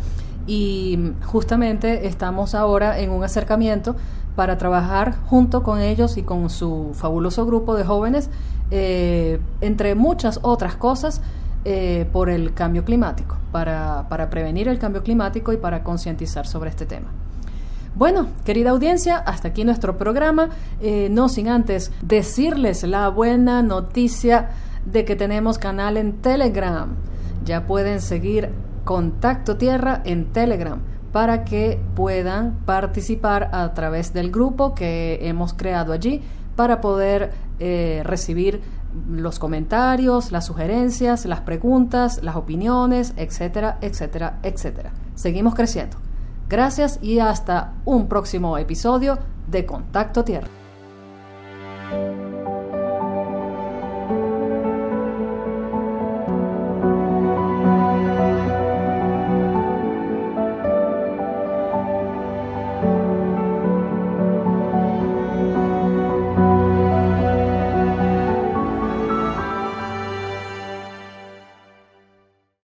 y 0.50 0.98
justamente 1.28 2.08
estamos 2.08 2.56
ahora 2.56 2.98
en 2.98 3.12
un 3.12 3.24
acercamiento 3.24 3.96
para 4.36 4.58
trabajar 4.58 5.16
junto 5.28 5.62
con 5.62 5.80
ellos 5.80 6.18
y 6.18 6.24
con 6.24 6.50
su 6.50 6.90
fabuloso 6.96 7.46
grupo 7.46 7.76
de 7.76 7.84
jóvenes, 7.84 8.32
eh, 8.72 9.40
entre 9.62 9.94
muchas 9.94 10.40
otras 10.42 10.76
cosas, 10.76 11.22
eh, 11.66 12.10
por 12.12 12.32
el 12.32 12.56
cambio 12.56 12.84
climático, 12.84 13.38
para, 13.52 14.08
prevenir 14.32 14.68
el 14.68 14.80
cambio 14.80 15.04
climático 15.04 15.54
y 15.54 15.58
para 15.58 15.84
concientizar 15.84 16.48
sobre 16.48 16.72
este 16.72 16.88
tema. 16.88 17.10
Bueno, 17.94 18.26
querida 18.44 18.72
audiencia, 18.72 19.18
hasta 19.18 19.50
aquí 19.50 19.64
nuestro 19.64 20.00
programa. 20.00 20.50
Eh, 20.82 21.10
no 21.12 21.30
sin 21.30 21.48
antes 21.48 21.92
decirles 22.02 22.82
la 22.82 23.08
buena 23.10 23.62
noticia 23.62 24.50
de 24.84 25.06
que 25.06 25.16
tenemos 25.16 25.60
canal 25.60 25.96
en 25.96 26.14
Telegram. 26.22 26.96
Ya 27.46 27.68
pueden 27.68 28.02
seguir 28.02 28.50
Contacto 28.90 29.56
Tierra 29.56 30.02
en 30.04 30.34
Telegram 30.34 30.82
para 31.12 31.46
que 31.46 31.80
puedan 31.96 32.56
participar 32.66 33.52
a 33.54 33.72
través 33.76 34.14
del 34.14 34.32
grupo 34.32 34.74
que 34.74 35.20
hemos 35.22 35.54
creado 35.54 35.94
allí 35.94 36.24
para 36.56 36.82
poder 36.82 37.30
eh, 37.60 38.02
recibir 38.04 38.62
los 39.08 39.38
comentarios, 39.38 40.32
las 40.32 40.48
sugerencias, 40.48 41.28
las 41.28 41.42
preguntas, 41.42 42.24
las 42.24 42.36
opiniones, 42.36 43.14
etcétera, 43.16 43.78
etcétera, 43.82 44.40
etcétera. 44.42 44.92
Seguimos 45.14 45.54
creciendo. 45.54 45.98
Gracias 46.50 46.98
y 47.00 47.20
hasta 47.20 47.74
un 47.86 48.08
próximo 48.08 48.58
episodio 48.58 49.20
de 49.46 49.68
Contacto 49.68 50.24
Tierra. 50.24 50.48